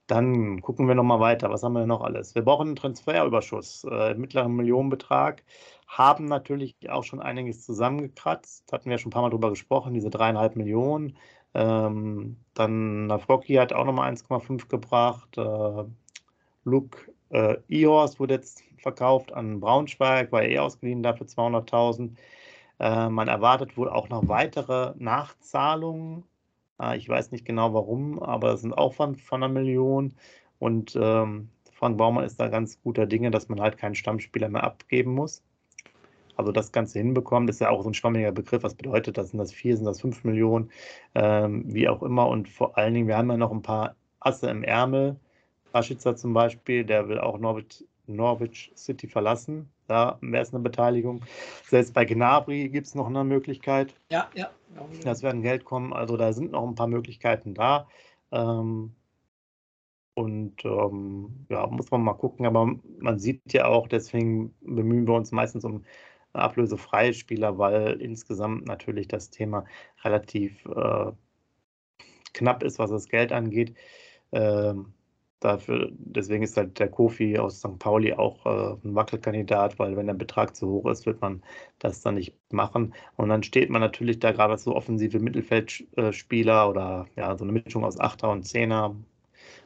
Dann 0.07 0.61
gucken 0.61 0.89
wir 0.89 0.97
nochmal 0.97 1.21
weiter. 1.21 1.51
Was 1.51 1.63
haben 1.63 1.75
wir 1.75 1.81
denn 1.81 1.89
noch 1.89 2.01
alles? 2.01 2.35
Wir 2.35 2.43
brauchen 2.43 2.69
einen 2.69 2.77
Transferüberschuss, 2.77 3.85
äh, 3.85 4.15
mittleren 4.15 4.57
Millionenbetrag, 4.57 5.45
haben 5.87 6.25
natürlich 6.25 6.75
auch 6.89 7.05
schon 7.05 7.21
einiges 7.21 7.65
zusammengekratzt. 7.65 8.73
Hatten 8.73 8.91
wir 8.91 8.99
schon 8.99 9.11
ein 9.11 9.13
paar 9.13 9.23
Mal 9.23 9.31
drüber 9.31 9.51
gesprochen, 9.51 9.95
diese 9.95 10.11
dreieinhalb 10.11 10.57
Millionen. 10.57 11.17
Ähm, 11.55 12.37
dann 12.55 13.07
Nafroki 13.07 13.55
hat 13.55 13.73
auch 13.73 13.85
nochmal 13.85 14.13
1,5 14.13 14.69
gebracht. 14.69 15.37
Äh, 15.39 15.85
Luke 16.65 17.13
äh, 17.31 17.57
Ihorst 17.69 18.21
wurde 18.21 18.35
jetzt 18.35 18.63
verkauft 18.79 19.33
an 19.33 19.61
Braunschweig, 19.61 20.33
war 20.33 20.43
eh 20.43 20.59
ausgeliehen 20.59 21.03
dafür 21.03 21.27
200.000. 21.27 22.17
Äh, 22.79 23.09
man 23.09 23.29
erwartet 23.29 23.77
wohl 23.77 23.89
auch 23.89 24.09
noch 24.09 24.29
weitere 24.29 24.95
Nachzahlungen. 24.99 26.25
Äh, 26.81 26.97
ich 26.99 27.09
weiß 27.09 27.33
nicht 27.33 27.45
genau 27.45 27.75
warum, 27.75 28.23
aber 28.23 28.53
das 28.53 28.63
sind 28.63 28.75
auch 28.75 28.95
von, 28.95 29.17
von 29.17 29.43
einer 29.43 29.53
Million. 29.53 30.15
Und 30.59 30.97
ähm, 31.01 31.51
Frank 31.73 31.99
Baumann 31.99 32.25
ist 32.25 32.39
da 32.39 32.49
ganz 32.49 32.81
guter 32.83 33.07
Dinge, 33.07 33.31
dass 33.31 33.49
man 33.49 33.61
halt 33.61 33.79
keinen 33.79 33.95
Stammspieler 33.95 34.49
mehr 34.49 34.65
abgeben 34.65 35.15
muss 35.15 35.43
also 36.41 36.53
das 36.53 36.73
Ganze 36.73 36.99
hinbekommen, 36.99 37.47
das 37.47 37.57
ist 37.57 37.61
ja 37.61 37.71
auch 37.71 37.83
so 37.83 37.91
ein 37.91 37.95
schwammiger 37.95 38.33
Begriff. 38.33 38.63
Was 38.63 38.75
bedeutet 38.75 39.19
das? 39.19 39.31
Sind 39.31 39.39
das 39.39 39.53
vier, 39.53 39.77
sind 39.77 39.85
das 39.85 40.01
fünf 40.01 40.25
Millionen? 40.25 40.71
Ähm, 41.15 41.65
wie 41.67 41.89
auch 41.89 42.03
immer. 42.03 42.29
Und 42.29 42.49
vor 42.49 42.77
allen 42.79 42.95
Dingen, 42.95 43.09
wir 43.09 43.17
haben 43.17 43.31
ja 43.31 43.37
noch 43.37 43.53
ein 43.53 43.63
paar 43.63 43.95
Asse 44.21 44.51
im 44.51 44.65
Ärmel. 44.65 45.17
Rashica 45.73 46.17
zum 46.17 46.33
Beispiel, 46.33 46.85
der 46.85 47.09
will 47.09 47.19
auch 47.21 47.39
Norwich, 47.39 47.85
Norwich 48.07 48.73
City 48.75 49.07
verlassen. 49.07 49.71
Da 49.87 50.19
wäre 50.21 50.43
es 50.43 50.55
eine 50.55 50.63
Beteiligung. 50.63 51.23
Selbst 51.67 51.93
bei 51.95 52.05
Gnabry 52.05 52.69
gibt 52.69 52.87
es 52.87 52.95
noch 52.95 53.07
eine 53.07 53.25
Möglichkeit. 53.25 53.95
Ja, 54.11 54.29
ja. 54.35 54.51
Das 55.05 55.23
werden 55.23 55.43
Geld 55.43 55.65
kommen. 55.65 55.93
Also 55.93 56.17
da 56.17 56.33
sind 56.33 56.53
noch 56.53 56.67
ein 56.67 56.75
paar 56.75 56.87
Möglichkeiten 56.87 57.55
da. 57.55 57.87
Ähm, 58.33 58.93
und 60.15 60.65
ähm, 60.65 61.47
ja, 61.49 61.67
muss 61.67 61.91
man 61.91 62.03
mal 62.03 62.15
gucken. 62.15 62.47
Aber 62.47 62.75
man 62.99 63.19
sieht 63.19 63.53
ja 63.53 63.67
auch, 63.67 63.89
deswegen 63.89 64.55
bemühen 64.61 65.07
wir 65.07 65.15
uns 65.15 65.33
meistens 65.33 65.65
um 65.65 65.85
ablösefreie 66.33 67.15
Spieler, 67.15 67.59
weil 67.59 68.01
insgesamt 68.01 68.67
natürlich 68.67 69.09
das 69.09 69.31
Thema 69.31 69.65
relativ 70.05 70.65
äh, 70.67 71.13
knapp 72.33 72.63
ist, 72.63 72.79
was 72.79 72.91
das 72.91 73.09
Geld 73.09 73.33
angeht. 73.33 73.75
Ähm, 74.33 74.93
dafür, 75.41 75.91
deswegen 75.93 76.43
ist 76.43 76.57
halt 76.57 76.79
der 76.79 76.89
Kofi 76.89 77.39
aus 77.39 77.59
St. 77.61 77.79
Pauli 77.79 78.13
auch 78.13 78.47
äh, 78.47 78.77
ein 78.85 78.95
Wackelkandidat, 78.95 79.79
weil 79.79 79.97
wenn 79.97 80.07
der 80.07 80.15
Betrag 80.15 80.55
zu 80.55 80.69
hoch 80.69 80.87
ist, 80.87 81.07
wird 81.07 81.21
man 81.21 81.43
das 81.79 82.03
dann 82.03 82.15
nicht 82.15 82.35
machen. 82.51 82.95
Und 83.17 83.31
dann 83.31 83.43
steht 83.43 83.71
man 83.71 83.81
natürlich 83.81 84.19
da 84.21 84.33
gerade 84.33 84.59
so 84.59 84.77
offensive 84.77 85.19
Mittelfeldspieler 85.19 86.69
oder 86.69 87.07
ja, 87.17 87.37
so 87.37 87.45
eine 87.45 87.53
Mischung 87.53 87.85
aus 87.85 87.99
Achter 87.99 88.31
und 88.31 88.45
Zehner 88.45 88.95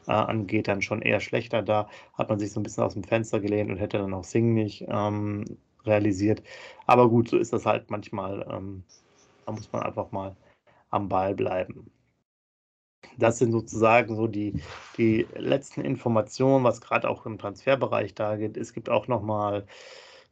äh, 0.07 0.13
angeht, 0.13 0.69
dann 0.69 0.83
schon 0.83 1.03
eher 1.03 1.21
schlechter 1.21 1.63
da. 1.63 1.89
Hat 2.15 2.29
man 2.29 2.39
sich 2.39 2.53
so 2.53 2.61
ein 2.61 2.63
bisschen 2.63 2.85
aus 2.85 2.95
dem 2.95 3.05
Fenster 3.05 3.41
gelehnt 3.41 3.71
und 3.71 3.79
hätte 3.79 3.99
dann 3.99 4.15
auch 4.15 4.25
Sing 4.25 4.55
nicht 4.55 4.85
ähm, 4.89 5.45
realisiert. 5.87 6.43
Aber 6.87 7.09
gut, 7.09 7.29
so 7.29 7.37
ist 7.39 7.53
das 7.53 7.67
halt 7.67 7.91
manchmal. 7.91 8.47
Ähm, 8.51 8.85
da 9.47 9.53
muss 9.53 9.71
man 9.73 9.83
einfach 9.83 10.13
mal 10.13 10.37
am 10.91 11.09
Ball 11.09 11.35
bleiben. 11.35 11.91
Das 13.19 13.39
sind 13.39 13.53
sozusagen 13.53 14.17
so 14.17 14.27
die, 14.27 14.63
die 14.99 15.27
letzten 15.35 15.83
Informationen, 15.83 16.65
was 16.65 16.81
gerade 16.81 17.09
auch 17.09 17.27
im 17.27 17.39
Transferbereich 17.39 18.15
da 18.15 18.37
geht. 18.37 18.57
Es 18.57 18.73
gibt 18.73 18.89
auch 18.89 19.09
nochmal 19.09 19.67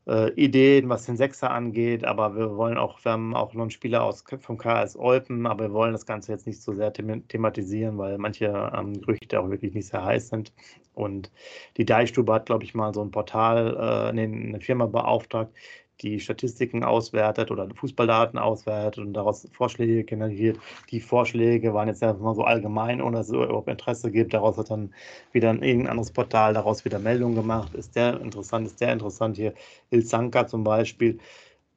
äh, 0.07 0.31
Ideen, 0.33 0.89
was 0.89 1.07
den 1.07 1.17
Sechser 1.17 1.51
angeht, 1.51 2.05
aber 2.05 2.37
wir 2.37 2.57
wollen 2.57 2.77
auch, 2.77 3.05
wir 3.05 3.13
haben 3.13 3.35
auch 3.35 3.55
noch 3.55 3.63
einen 3.63 3.71
Spieler 3.71 4.03
aus, 4.03 4.25
vom 4.41 4.59
KS 4.59 4.97
Olpen, 4.97 5.47
aber 5.47 5.65
wir 5.69 5.73
wollen 5.73 5.93
das 5.93 6.07
Ganze 6.07 6.33
jetzt 6.33 6.47
nicht 6.47 6.61
so 6.63 6.75
sehr 6.75 6.93
thematisieren, 6.93 7.99
weil 7.99 8.19
manche 8.19 8.47
ähm, 8.75 9.01
Gerüchte 9.01 9.41
auch 9.41 9.51
wirklich 9.51 9.75
nicht 9.75 9.89
sehr 9.89 10.05
heiß 10.05 10.29
sind. 10.29 10.53
Und 10.95 11.31
die 11.77 11.87
Deichstube 11.87 12.33
hat, 12.33 12.47
glaube 12.47 12.65
ich, 12.65 12.75
mal 12.75 12.93
so 12.93 13.03
ein 13.03 13.11
Portal, 13.11 13.77
äh, 13.77 14.09
eine 14.11 14.61
Firma 14.61 14.87
beauftragt, 14.87 15.53
die 16.01 16.19
Statistiken 16.19 16.83
auswertet 16.85 17.51
oder 17.51 17.69
Fußballdaten 17.75 18.39
auswertet 18.39 19.05
und 19.05 19.13
daraus 19.13 19.47
Vorschläge 19.53 20.05
generiert. 20.05 20.59
Die 20.91 21.01
Vorschläge 21.01 21.75
waren 21.75 21.89
jetzt 21.89 22.03
erstmal 22.03 22.35
so 22.35 22.43
allgemein, 22.43 23.01
ohne 23.01 23.19
dass 23.19 23.29
es 23.29 23.35
überhaupt 23.35 23.69
Interesse 23.69 24.11
gibt. 24.11 24.35
Daraus 24.35 24.57
hat 24.57 24.71
dann 24.71 24.93
wieder 25.33 25.51
ein 25.51 25.63
irgendein 25.63 25.93
anderes 25.93 26.11
Portal 26.11 26.55
daraus 26.55 26.85
wieder 26.85 26.99
Meldungen 26.99 27.37
gemacht. 27.37 27.75
Ist 27.75 27.95
der 27.95 28.21
interessant, 28.21 28.67
ist 28.67 28.81
der 28.81 28.93
interessant 28.93 29.37
hier? 29.37 29.55
Il 29.91 30.05
Sanka 30.05 30.47
zum 30.47 30.65
Beispiel. 30.65 31.19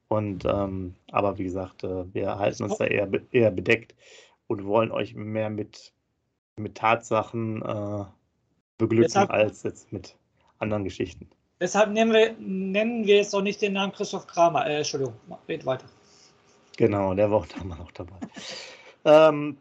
Und 0.08 0.46
ähm, 0.46 0.96
aber 1.12 1.38
wie 1.38 1.44
gesagt, 1.44 1.84
äh, 1.84 2.14
wir 2.14 2.38
halten 2.38 2.64
uns 2.64 2.78
da 2.78 2.86
eher, 2.86 3.10
eher 3.32 3.52
bedeckt 3.52 3.96
und 4.48 4.66
wollen 4.66 4.92
euch 4.92 5.16
mehr 5.16 5.50
mit, 5.50 5.94
mit 6.58 6.76
Tatsachen 6.76 7.62
äh, 7.62 8.06
beglücken 8.78 9.30
als 9.30 9.64
jetzt 9.64 9.92
mit 9.92 10.16
anderen 10.60 10.84
Geschichten. 10.84 11.28
Deshalb 11.60 11.92
nennen 11.92 12.12
wir, 12.12 12.36
nennen 12.38 13.06
wir 13.06 13.18
jetzt 13.18 13.34
auch 13.34 13.42
nicht 13.42 13.62
den 13.62 13.74
Namen 13.74 13.94
Christoph 13.94 14.28
Kramer. 14.28 14.66
Äh, 14.68 14.78
Entschuldigung, 14.78 15.16
red 15.48 15.66
weiter. 15.66 15.86
Genau, 16.78 17.14
der 17.14 17.32
war 17.32 17.40
auch 17.40 17.48
damals 17.48 17.80
noch 17.80 17.92
dabei. 17.92 18.20
ähm, 19.06 19.58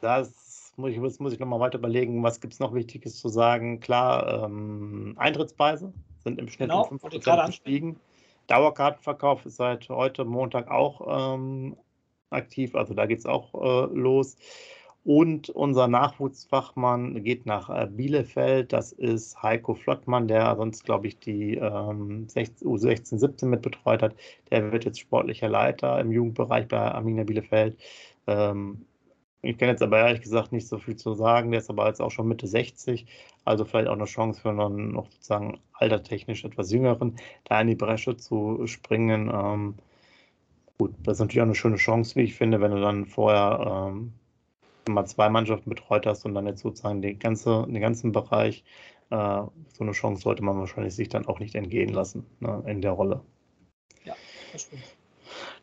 das 0.00 0.72
muss 0.76 0.90
ich, 0.90 1.20
muss 1.20 1.32
ich 1.32 1.38
nochmal 1.38 1.60
weiter 1.60 1.78
überlegen, 1.78 2.22
was 2.22 2.40
gibt 2.40 2.52
es 2.52 2.60
noch 2.60 2.74
Wichtiges 2.74 3.18
zu 3.18 3.28
sagen. 3.28 3.80
Klar, 3.80 4.44
ähm, 4.44 5.14
Eintrittspreise 5.16 5.92
sind 6.18 6.38
im 6.38 6.48
Schnitt 6.48 6.68
genau, 6.68 6.86
um 6.86 6.98
5% 6.98 7.46
gestiegen. 7.46 8.00
Dauerkartenverkauf 8.46 9.46
ist 9.46 9.56
seit 9.56 9.88
heute 9.88 10.24
Montag 10.24 10.70
auch 10.70 11.34
ähm, 11.34 11.76
aktiv, 12.30 12.74
also 12.74 12.94
da 12.94 13.06
geht 13.06 13.20
es 13.20 13.26
auch 13.26 13.54
äh, 13.54 13.94
los. 13.94 14.36
Und 15.02 15.48
unser 15.48 15.88
Nachwuchsfachmann 15.88 17.24
geht 17.24 17.46
nach 17.46 17.70
äh, 17.70 17.86
Bielefeld. 17.90 18.72
Das 18.72 18.92
ist 18.92 19.42
Heiko 19.42 19.74
Flottmann, 19.74 20.28
der 20.28 20.54
sonst, 20.56 20.84
glaube 20.84 21.06
ich, 21.06 21.18
die 21.18 21.54
ähm, 21.54 22.26
U16, 22.28 23.18
17 23.18 23.48
mit 23.48 23.62
betreut 23.62 24.02
hat. 24.02 24.14
Der 24.50 24.72
wird 24.72 24.84
jetzt 24.84 25.00
sportlicher 25.00 25.48
Leiter 25.48 25.98
im 26.00 26.12
Jugendbereich 26.12 26.68
bei 26.68 26.78
Arminia 26.78 27.24
Bielefeld. 27.24 27.78
Ähm, 28.26 28.84
ich 29.42 29.56
kann 29.56 29.68
jetzt 29.70 29.82
aber 29.82 29.98
ehrlich 30.00 30.20
gesagt 30.20 30.52
nicht 30.52 30.68
so 30.68 30.78
viel 30.78 30.96
zu 30.96 31.14
sagen. 31.14 31.50
Der 31.50 31.60
ist 31.60 31.70
aber 31.70 31.86
jetzt 31.86 32.02
auch 32.02 32.10
schon 32.10 32.28
Mitte 32.28 32.46
60. 32.46 33.06
Also 33.44 33.64
vielleicht 33.64 33.88
auch 33.88 33.94
eine 33.94 34.04
Chance 34.04 34.40
für 34.42 34.50
einen 34.50 34.92
noch 34.92 35.10
sozusagen 35.10 35.60
altertechnisch 35.72 36.44
etwas 36.44 36.70
Jüngeren, 36.72 37.16
da 37.44 37.60
in 37.60 37.68
die 37.68 37.74
Bresche 37.74 38.16
zu 38.18 38.66
springen. 38.66 39.30
Ähm, 39.32 39.74
gut, 40.78 40.94
das 41.04 41.16
ist 41.16 41.20
natürlich 41.20 41.40
auch 41.40 41.46
eine 41.46 41.54
schöne 41.54 41.76
Chance, 41.76 42.16
wie 42.16 42.22
ich 42.24 42.34
finde, 42.34 42.60
wenn 42.60 42.72
du 42.72 42.80
dann 42.82 43.06
vorher 43.06 43.88
ähm, 43.90 44.12
mal 44.92 45.06
zwei 45.06 45.28
Mannschaften 45.28 45.70
betreut 45.70 46.06
hast 46.06 46.24
und 46.24 46.34
dann 46.34 46.46
jetzt 46.46 46.60
sozusagen 46.60 47.02
den, 47.02 47.18
ganze, 47.18 47.66
den 47.68 47.80
ganzen 47.80 48.12
Bereich, 48.12 48.64
äh, 49.10 49.16
so 49.16 49.50
eine 49.80 49.92
Chance 49.92 50.22
sollte 50.22 50.42
man 50.42 50.58
wahrscheinlich 50.58 50.94
sich 50.94 51.08
dann 51.08 51.26
auch 51.26 51.38
nicht 51.38 51.54
entgehen 51.54 51.92
lassen 51.92 52.26
ne, 52.40 52.62
in 52.66 52.80
der 52.80 52.92
Rolle. 52.92 53.20
Ja, 54.04 54.14
das 54.52 54.62
stimmt. 54.62 54.82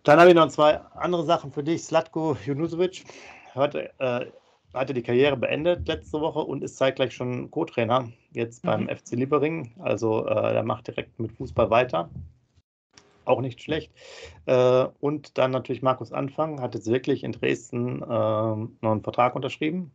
Dann 0.03 0.19
habe 0.19 0.29
ich 0.29 0.35
noch 0.35 0.47
zwei 0.47 0.77
andere 0.95 1.25
Sachen 1.25 1.51
für 1.51 1.63
dich. 1.63 1.83
Slatko 1.83 2.37
Junusovic 2.45 3.03
hatte, 3.53 3.91
äh, 3.99 4.25
hatte 4.73 4.93
die 4.93 5.01
Karriere 5.01 5.37
beendet 5.37 5.87
letzte 5.87 6.21
Woche 6.21 6.39
und 6.39 6.63
ist 6.63 6.77
zeitgleich 6.77 7.13
schon 7.13 7.51
Co-Trainer 7.51 8.09
jetzt 8.31 8.63
beim 8.63 8.83
mhm. 8.83 8.89
FC 8.89 9.11
Liebering. 9.11 9.73
Also 9.79 10.25
äh, 10.25 10.55
er 10.55 10.63
macht 10.63 10.87
direkt 10.87 11.19
mit 11.19 11.31
Fußball 11.33 11.69
weiter 11.69 12.09
auch 13.27 13.41
nicht 13.41 13.61
schlecht. 13.61 13.91
Äh, 14.45 14.85
und 14.99 15.37
dann 15.37 15.51
natürlich 15.51 15.81
Markus 15.81 16.11
Anfang 16.11 16.61
hat 16.61 16.75
jetzt 16.75 16.89
wirklich 16.89 17.23
in 17.23 17.31
Dresden 17.31 18.01
äh, 18.01 18.05
noch 18.05 18.79
einen 18.81 19.03
Vertrag 19.03 19.35
unterschrieben. 19.35 19.91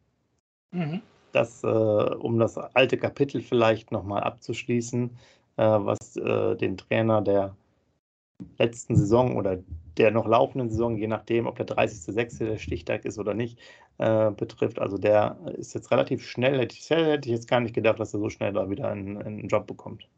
Mhm. 0.71 1.03
Das, 1.33 1.65
äh, 1.65 1.67
um 1.67 2.39
das 2.39 2.59
alte 2.59 2.99
Kapitel 2.99 3.41
vielleicht 3.41 3.91
nochmal 3.91 4.23
abzuschließen, 4.23 5.11
äh, 5.57 5.63
was 5.63 6.13
den 6.15 6.77
Trainer 6.77 7.23
der 7.23 7.57
letzten 8.59 8.97
Saison 8.97 9.37
oder 9.37 9.59
der 9.97 10.11
noch 10.11 10.27
laufenden 10.27 10.71
Saison, 10.71 10.97
je 10.97 11.07
nachdem, 11.07 11.47
ob 11.47 11.57
der 11.57 11.67
30.06. 11.67 12.39
der 12.47 12.59
Stichtag 12.59 13.05
ist 13.05 13.19
oder 13.19 13.35
nicht, 13.35 13.59
äh, 13.99 14.31
betrifft. 14.31 14.79
Also 14.79 14.99
der 14.99 15.37
ist 15.57 15.75
jetzt 15.75 15.91
relativ 15.91 16.27
schnell, 16.27 16.59
hätte 16.59 16.75
ich, 16.75 16.89
hätte 16.91 17.29
ich, 17.29 17.35
jetzt 17.35 17.49
gar 17.49 17.61
nicht 17.61 17.75
gedacht, 17.75 18.01
dass 18.01 18.15
er 18.15 18.21
so 18.21 18.31
schnell 18.31 18.53
da 18.53 18.69
wieder 18.71 18.89
einen, 18.89 19.19
einen 19.19 19.49
Job 19.49 19.67
bekommt 19.67 20.09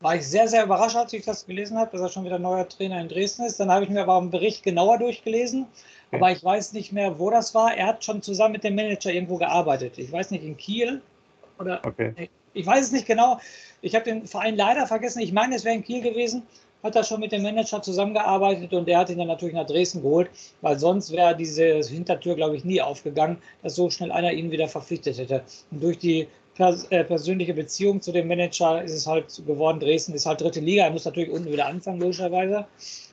war 0.00 0.16
ich 0.16 0.26
sehr, 0.26 0.48
sehr 0.48 0.64
überrascht, 0.64 0.96
als 0.96 1.12
ich 1.12 1.24
das 1.24 1.46
gelesen 1.46 1.78
habe, 1.78 1.92
dass 1.92 2.00
er 2.00 2.08
schon 2.08 2.24
wieder 2.24 2.38
neuer 2.38 2.68
Trainer 2.68 3.00
in 3.00 3.08
Dresden 3.08 3.44
ist. 3.44 3.60
Dann 3.60 3.70
habe 3.70 3.84
ich 3.84 3.90
mir 3.90 4.02
aber 4.02 4.16
einen 4.16 4.30
Bericht 4.30 4.62
genauer 4.62 4.98
durchgelesen, 4.98 5.66
okay. 6.08 6.16
aber 6.16 6.32
ich 6.32 6.42
weiß 6.42 6.72
nicht 6.72 6.92
mehr, 6.92 7.18
wo 7.18 7.30
das 7.30 7.54
war. 7.54 7.76
Er 7.76 7.86
hat 7.86 8.04
schon 8.04 8.22
zusammen 8.22 8.52
mit 8.52 8.64
dem 8.64 8.74
Manager 8.74 9.12
irgendwo 9.12 9.36
gearbeitet. 9.36 9.98
Ich 9.98 10.10
weiß 10.10 10.30
nicht, 10.30 10.44
in 10.44 10.56
Kiel 10.56 11.02
oder. 11.58 11.80
Okay. 11.84 12.30
Ich 12.52 12.66
weiß 12.66 12.86
es 12.86 12.92
nicht 12.92 13.06
genau. 13.06 13.38
Ich 13.80 13.94
habe 13.94 14.04
den 14.04 14.26
Verein 14.26 14.56
leider 14.56 14.86
vergessen. 14.86 15.20
Ich 15.20 15.32
meine, 15.32 15.54
es 15.54 15.64
wäre 15.64 15.76
in 15.76 15.84
Kiel 15.84 16.02
gewesen. 16.02 16.42
Hat 16.82 16.96
er 16.96 17.04
schon 17.04 17.20
mit 17.20 17.30
dem 17.30 17.42
Manager 17.42 17.82
zusammengearbeitet 17.82 18.72
und 18.72 18.88
der 18.88 18.98
hat 18.98 19.10
ihn 19.10 19.18
dann 19.18 19.28
natürlich 19.28 19.54
nach 19.54 19.66
Dresden 19.66 20.00
geholt, 20.00 20.30
weil 20.62 20.78
sonst 20.78 21.12
wäre 21.12 21.36
diese 21.36 21.78
Hintertür, 21.80 22.34
glaube 22.34 22.56
ich, 22.56 22.64
nie 22.64 22.80
aufgegangen, 22.80 23.36
dass 23.62 23.76
so 23.76 23.90
schnell 23.90 24.10
einer 24.10 24.32
ihn 24.32 24.50
wieder 24.50 24.66
verpflichtet 24.66 25.18
hätte. 25.18 25.42
Und 25.70 25.82
durch 25.82 25.98
die 25.98 26.26
äh, 26.58 27.04
persönliche 27.04 27.54
Beziehung 27.54 28.00
zu 28.00 28.12
dem 28.12 28.28
Manager 28.28 28.82
ist 28.82 28.92
es 28.92 29.06
halt 29.06 29.26
geworden. 29.46 29.80
Dresden 29.80 30.14
ist 30.14 30.26
halt 30.26 30.40
dritte 30.40 30.60
Liga. 30.60 30.84
Er 30.84 30.90
muss 30.90 31.04
natürlich 31.04 31.30
unten 31.30 31.50
wieder 31.50 31.66
anfangen, 31.66 32.00
logischerweise. 32.00 32.66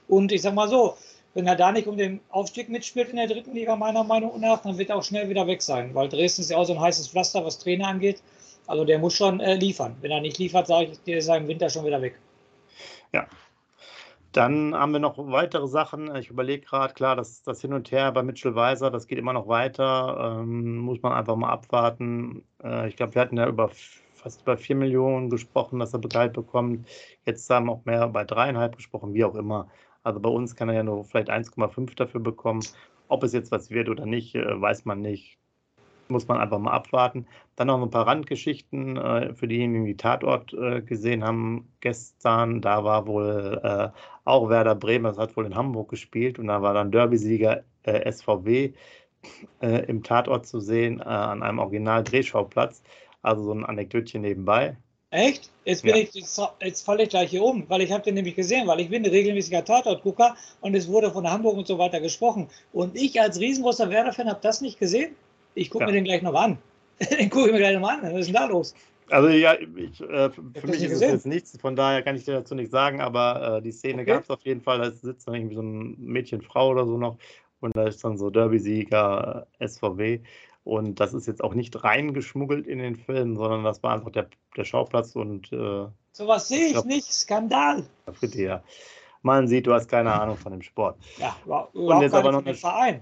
Und 0.07 0.31
ich 0.31 0.41
sag 0.41 0.53
mal 0.53 0.67
so, 0.67 0.95
wenn 1.33 1.47
er 1.47 1.55
da 1.55 1.71
nicht 1.71 1.87
um 1.87 1.97
den 1.97 2.19
Aufstieg 2.29 2.69
mitspielt 2.69 3.09
in 3.09 3.17
der 3.17 3.27
dritten 3.27 3.53
Liga, 3.53 3.75
meiner 3.75 4.03
Meinung 4.03 4.39
nach, 4.39 4.61
dann 4.61 4.77
wird 4.77 4.89
er 4.89 4.97
auch 4.97 5.03
schnell 5.03 5.29
wieder 5.29 5.45
weg 5.45 5.61
sein. 5.61 5.93
Weil 5.93 6.09
Dresden 6.09 6.41
ist 6.41 6.51
ja 6.51 6.57
auch 6.57 6.65
so 6.65 6.73
ein 6.73 6.81
heißes 6.81 7.09
Pflaster, 7.09 7.45
was 7.45 7.59
Trainer 7.59 7.87
angeht. 7.87 8.21
Also 8.65 8.83
der 8.83 8.99
muss 8.99 9.13
schon 9.13 9.39
äh, 9.39 9.55
liefern. 9.55 9.95
Wenn 10.01 10.11
er 10.11 10.19
nicht 10.19 10.37
liefert, 10.39 10.67
sage 10.67 10.91
ich, 10.91 10.99
der 11.03 11.19
ist 11.19 11.27
er 11.27 11.37
im 11.37 11.47
Winter 11.47 11.69
schon 11.69 11.85
wieder 11.85 12.01
weg. 12.01 12.19
Ja, 13.13 13.27
dann 14.31 14.75
haben 14.75 14.93
wir 14.93 14.99
noch 14.99 15.17
weitere 15.17 15.67
Sachen. 15.67 16.15
Ich 16.15 16.29
überlege 16.29 16.65
gerade, 16.65 16.93
klar, 16.93 17.15
das, 17.15 17.43
das 17.43 17.61
Hin 17.61 17.73
und 17.73 17.91
Her 17.91 18.11
bei 18.11 18.23
Mitchell 18.23 18.55
Weiser, 18.55 18.91
das 18.91 19.07
geht 19.07 19.17
immer 19.17 19.33
noch 19.33 19.47
weiter. 19.47 20.39
Ähm, 20.41 20.77
muss 20.77 21.01
man 21.01 21.13
einfach 21.13 21.35
mal 21.35 21.49
abwarten. 21.49 22.43
Äh, 22.63 22.89
ich 22.89 22.95
glaube, 22.95 23.15
wir 23.15 23.21
hatten 23.21 23.37
ja 23.37 23.47
über 23.47 23.69
fast 24.15 24.41
über 24.41 24.57
4 24.57 24.75
Millionen 24.75 25.29
gesprochen, 25.29 25.79
dass 25.79 25.93
er 25.93 25.99
Gehalt 25.99 26.33
bekommt. 26.33 26.87
Jetzt 27.25 27.49
haben 27.49 27.67
wir 27.67 27.73
auch 27.73 27.85
mehr 27.85 28.07
bei 28.09 28.23
dreieinhalb 28.25 28.75
gesprochen, 28.75 29.13
wie 29.13 29.23
auch 29.23 29.35
immer. 29.35 29.69
Also 30.03 30.19
bei 30.19 30.29
uns 30.29 30.55
kann 30.55 30.69
er 30.69 30.75
ja 30.75 30.83
nur 30.83 31.05
vielleicht 31.05 31.29
1,5 31.29 31.95
dafür 31.95 32.21
bekommen. 32.21 32.61
Ob 33.07 33.23
es 33.23 33.33
jetzt 33.33 33.51
was 33.51 33.69
wird 33.69 33.89
oder 33.89 34.05
nicht, 34.05 34.35
äh, 34.35 34.61
weiß 34.61 34.85
man 34.85 35.01
nicht 35.01 35.37
muss 36.09 36.27
man 36.27 36.37
einfach 36.37 36.59
mal 36.59 36.71
abwarten. 36.71 37.27
Dann 37.55 37.67
noch 37.67 37.81
ein 37.81 37.89
paar 37.89 38.07
Randgeschichten 38.07 38.97
äh, 38.97 39.33
für 39.33 39.47
diejenigen, 39.47 39.85
die 39.85 39.97
Tatort 39.97 40.53
äh, 40.53 40.81
gesehen 40.81 41.23
haben 41.23 41.71
gestern. 41.79 42.61
Da 42.61 42.83
war 42.83 43.07
wohl 43.07 43.59
äh, 43.63 43.89
auch 44.25 44.49
Werder 44.49 44.75
Bremen, 44.75 45.05
das 45.05 45.17
hat 45.17 45.35
wohl 45.37 45.45
in 45.45 45.55
Hamburg 45.55 45.89
gespielt 45.89 46.39
und 46.39 46.47
da 46.47 46.61
war 46.61 46.73
dann 46.73 46.91
Derby-Sieger 46.91 47.63
äh, 47.83 48.11
SVW 48.11 48.73
äh, 49.61 49.85
im 49.85 50.03
Tatort 50.03 50.45
zu 50.45 50.59
sehen 50.59 50.99
äh, 50.99 51.03
an 51.03 51.43
einem 51.43 51.59
Original-Drehschauplatz. 51.59 52.81
Also 53.21 53.43
so 53.43 53.53
ein 53.53 53.65
Anekdötchen 53.65 54.21
nebenbei. 54.21 54.77
Echt? 55.09 55.49
Jetzt, 55.63 55.83
bin 55.83 55.95
ja. 55.95 56.01
ich, 56.01 56.13
jetzt, 56.13 56.85
falle 56.85 57.03
ich 57.03 57.09
gleich 57.09 57.29
hier 57.29 57.43
um, 57.43 57.63
weil 57.69 57.81
ich 57.81 57.91
habe 57.91 58.03
den 58.03 58.15
nämlich 58.15 58.35
gesehen, 58.35 58.67
weil 58.67 58.81
ich 58.81 58.89
bin 58.89 59.05
ein 59.05 59.09
regelmäßiger 59.09 59.63
Tatortgucker 59.63 60.35
und 60.59 60.75
es 60.75 60.87
wurde 60.89 61.11
von 61.11 61.29
Hamburg 61.29 61.57
und 61.57 61.67
so 61.67 61.77
weiter 61.77 62.01
gesprochen. 62.01 62.49
Und 62.73 62.95
ich 62.95 63.19
als 63.19 63.39
riesengroßer 63.39 63.89
Werder-Fan 63.89 64.29
habe 64.29 64.39
das 64.41 64.59
nicht 64.59 64.79
gesehen. 64.79 65.15
Ich 65.57 65.69
gucke 65.71 65.83
ja. 65.83 65.87
mir 65.87 65.93
den 65.93 66.03
gleich 66.03 66.21
noch 66.21 66.35
an. 66.35 66.57
den 67.19 67.29
gucke 67.29 67.47
ich 67.47 67.51
mir 67.53 67.59
gleich 67.59 67.77
noch 67.77 67.89
an. 67.89 68.01
Was 68.03 68.21
ist 68.21 68.27
denn 68.27 68.35
da 68.35 68.45
los? 68.45 68.75
Also 69.09 69.29
ja, 69.29 69.53
ich, 69.53 70.01
äh, 70.01 70.29
für 70.29 70.67
mich 70.67 70.83
ist 70.83 70.93
es 70.93 70.99
jetzt 70.99 71.25
nichts, 71.25 71.57
von 71.59 71.77
daher 71.77 72.01
kann 72.01 72.17
ich 72.17 72.25
dir 72.25 72.33
dazu 72.33 72.55
nichts 72.55 72.71
sagen, 72.71 72.99
aber 72.99 73.57
äh, 73.57 73.61
die 73.61 73.71
Szene 73.71 74.01
okay. 74.01 74.11
gab 74.11 74.23
es 74.23 74.29
auf 74.29 74.41
jeden 74.41 74.61
Fall, 74.61 74.79
da 74.79 74.91
sitzt 74.91 75.27
dann 75.27 75.35
irgendwie 75.35 75.55
so 75.55 75.61
ein 75.61 75.95
Mädchen, 75.97 76.41
Frau 76.41 76.71
oder 76.71 76.85
so 76.85 76.97
noch 76.97 77.17
und 77.61 77.75
da 77.77 77.87
ist 77.87 78.03
dann 78.03 78.17
so 78.17 78.29
Derby-Sieger 78.29 79.47
äh, 79.59 79.67
SVW 79.67 80.19
und 80.65 80.99
das 80.99 81.13
ist 81.13 81.25
jetzt 81.25 81.41
auch 81.41 81.53
nicht 81.53 81.81
reingeschmuggelt 81.85 82.67
in 82.67 82.79
den 82.79 82.97
Film, 82.97 83.37
sondern 83.37 83.63
das 83.63 83.81
war 83.81 83.93
einfach 83.93 84.11
der, 84.11 84.27
der 84.57 84.65
Schauplatz 84.65 85.15
und 85.15 85.53
äh, 85.53 85.85
sowas 86.11 86.49
sehe 86.49 86.67
ich, 86.67 86.75
ich 86.75 86.83
nicht, 86.83 87.13
Skandal. 87.13 87.83
Bitte 88.19 88.41
ja. 88.41 88.63
Man 89.21 89.47
sieht, 89.47 89.67
du 89.67 89.73
hast 89.73 89.87
keine 89.87 90.11
Ahnung 90.11 90.35
von 90.35 90.51
dem 90.51 90.61
Sport. 90.61 90.97
Ja, 91.17 91.37
und 91.73 92.01
jetzt 92.01 92.13
aber 92.13 92.33
noch 92.33 92.45
eine, 92.45 92.55
Verein 92.55 93.01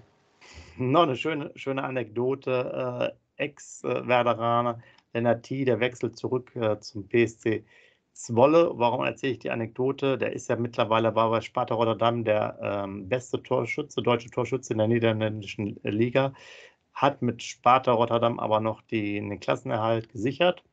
noch 0.77 1.03
eine 1.03 1.15
schöne, 1.15 1.51
schöne 1.55 1.83
Anekdote. 1.83 3.13
Äh, 3.38 3.43
Ex-Werderaner 3.43 4.79
Lennart 5.13 5.43
T., 5.43 5.65
der 5.65 5.79
wechselt 5.79 6.17
zurück 6.17 6.55
äh, 6.55 6.79
zum 6.79 7.07
PSC 7.07 7.65
Zwolle. 8.13 8.71
Warum 8.75 9.03
erzähle 9.05 9.33
ich 9.33 9.39
die 9.39 9.51
Anekdote? 9.51 10.17
Der 10.17 10.31
ist 10.33 10.47
ja 10.47 10.55
mittlerweile 10.55 11.15
war 11.15 11.29
bei 11.29 11.41
Sparta 11.41 11.75
Rotterdam 11.75 12.23
der 12.23 12.57
ähm, 12.61 13.09
beste 13.09 13.43
Torschütze, 13.43 14.01
deutsche 14.01 14.29
Torschütze 14.29 14.73
in 14.73 14.77
der 14.77 14.88
niederländischen 14.88 15.79
Liga. 15.83 16.33
Hat 16.93 17.21
mit 17.21 17.43
Sparta 17.43 17.91
Rotterdam 17.91 18.39
aber 18.39 18.61
noch 18.61 18.81
die, 18.81 19.15
den 19.15 19.39
Klassenerhalt 19.41 20.09
gesichert 20.09 20.63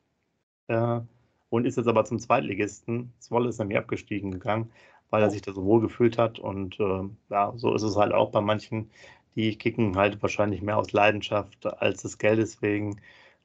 äh, 0.67 1.01
und 1.49 1.65
ist 1.65 1.77
jetzt 1.77 1.87
aber 1.87 2.05
zum 2.05 2.19
Zweitligisten. 2.19 3.13
Zwolle 3.19 3.49
ist 3.49 3.59
nämlich 3.59 3.77
abgestiegen 3.77 4.31
gegangen, 4.31 4.71
weil 5.09 5.21
er 5.21 5.29
sich 5.29 5.41
da 5.41 5.51
so 5.51 5.65
wohl 5.65 5.81
gefühlt 5.81 6.17
hat. 6.17 6.39
Und 6.39 6.79
äh, 6.79 7.03
ja, 7.29 7.53
so 7.57 7.73
ist 7.75 7.83
es 7.83 7.97
halt 7.97 8.13
auch 8.13 8.31
bei 8.31 8.41
manchen, 8.41 8.89
die 9.35 9.57
kicken 9.57 9.95
halt 9.95 10.21
wahrscheinlich 10.21 10.61
mehr 10.61 10.77
aus 10.77 10.91
Leidenschaft 10.91 11.65
als 11.65 12.01
des 12.01 12.17
Geldes 12.17 12.61
wegen. 12.61 13.01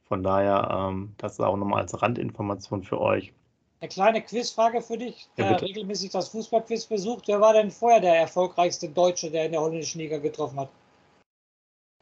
Von 0.09 0.22
daher, 0.22 0.68
ähm, 0.70 1.14
das 1.18 1.33
ist 1.33 1.40
auch 1.40 1.57
nochmal 1.57 1.83
als 1.83 2.01
Randinformation 2.01 2.83
für 2.83 3.01
euch. 3.01 3.33
Eine 3.81 3.88
kleine 3.88 4.22
Quizfrage 4.22 4.81
für 4.81 4.98
dich, 4.98 5.29
der 5.37 5.53
ja, 5.53 5.57
regelmäßig 5.57 6.11
das 6.11 6.31
Fußballquiz 6.31 6.87
besucht. 6.87 7.29
Wer 7.29 7.40
war 7.40 7.53
denn 7.53 7.70
vorher 7.70 8.01
der 8.01 8.16
erfolgreichste 8.16 8.88
Deutsche, 8.88 9.31
der 9.31 9.46
in 9.46 9.53
der 9.53 9.61
holländischen 9.61 10.01
Liga 10.01 10.18
getroffen 10.18 10.59
hat? 10.59 10.68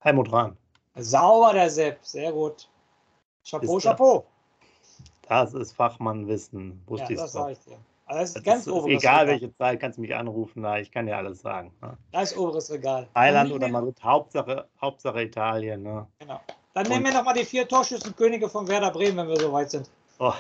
Helmut 0.01 0.33
Rahn. 0.33 0.57
Sauber, 0.95 1.53
der 1.53 1.69
Sepp. 1.69 1.99
Sehr 2.03 2.33
gut. 2.33 2.69
Chapeau, 3.49 3.79
Chapeau. 3.79 4.27
Das 5.29 5.53
ist 5.53 5.73
Fachmannwissen. 5.73 6.81
Wusste 6.87 7.15
ja, 7.15 7.21
das 7.21 7.33
sage 7.33 7.53
ich 7.53 7.59
dir. 7.59 7.79
Also 8.09 8.21
das 8.21 8.29
ist 8.29 8.37
das 8.37 8.45
ganz 8.45 8.67
ist 8.67 8.73
oberes 8.73 9.03
Egal 9.03 9.21
Regal. 9.21 9.27
welche 9.27 9.57
Zeit, 9.57 9.81
kannst 9.81 9.99
du 9.99 10.03
mich 10.03 10.15
anrufen, 10.15 10.63
na, 10.63 10.79
ich 10.79 10.93
kann 10.93 11.07
dir 11.07 11.17
alles 11.17 11.41
sagen. 11.41 11.73
Ne? 11.83 11.99
Das 12.13 12.31
ist 12.33 12.39
oberes 12.39 12.71
Regal. 12.71 13.09
Thailand 13.15 13.53
oder 13.53 13.69
Madrid, 13.69 13.99
Hauptsache, 14.03 14.69
Hauptsache 14.81 15.23
Italien. 15.23 15.83
Ne? 15.83 16.07
Genau. 16.21 16.41
Dann 16.73 16.87
nehmen 16.87 17.05
wir 17.07 17.13
nochmal 17.13 17.35
die 17.35 17.45
vier 17.45 17.67
Torschützenkönige 17.67 18.49
von 18.49 18.69
Werder 18.69 18.93
Bremen, 18.93 19.17
wenn 19.17 19.29
wir 19.29 19.41
so 19.41 19.53
weit 19.53 19.71
sind. 19.71 19.91
Oh, 20.19 20.33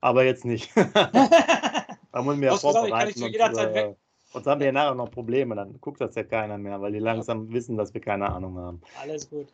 aber 0.00 0.24
jetzt 0.24 0.44
nicht. 0.44 0.72
da 0.74 2.22
muss 2.22 2.34
ich 2.34 2.40
mir 2.40 2.46
ja 2.46 2.56
vorbereiten. 2.56 3.30
Gesagt, 3.30 3.56
und, 3.56 3.62
äh, 3.62 3.94
Sonst 4.32 4.46
haben 4.46 4.60
wir 4.60 4.66
ja 4.66 4.72
nachher 4.72 4.94
noch 4.94 5.10
Probleme, 5.10 5.54
dann 5.54 5.78
guckt 5.80 6.00
das 6.00 6.14
ja 6.14 6.24
keiner 6.24 6.56
mehr, 6.56 6.80
weil 6.80 6.92
die 6.92 6.98
langsam 6.98 7.48
ja. 7.48 7.52
wissen, 7.52 7.76
dass 7.76 7.92
wir 7.92 8.00
keine 8.00 8.30
Ahnung 8.30 8.58
haben. 8.58 8.80
Alles 9.00 9.28
gut. 9.28 9.52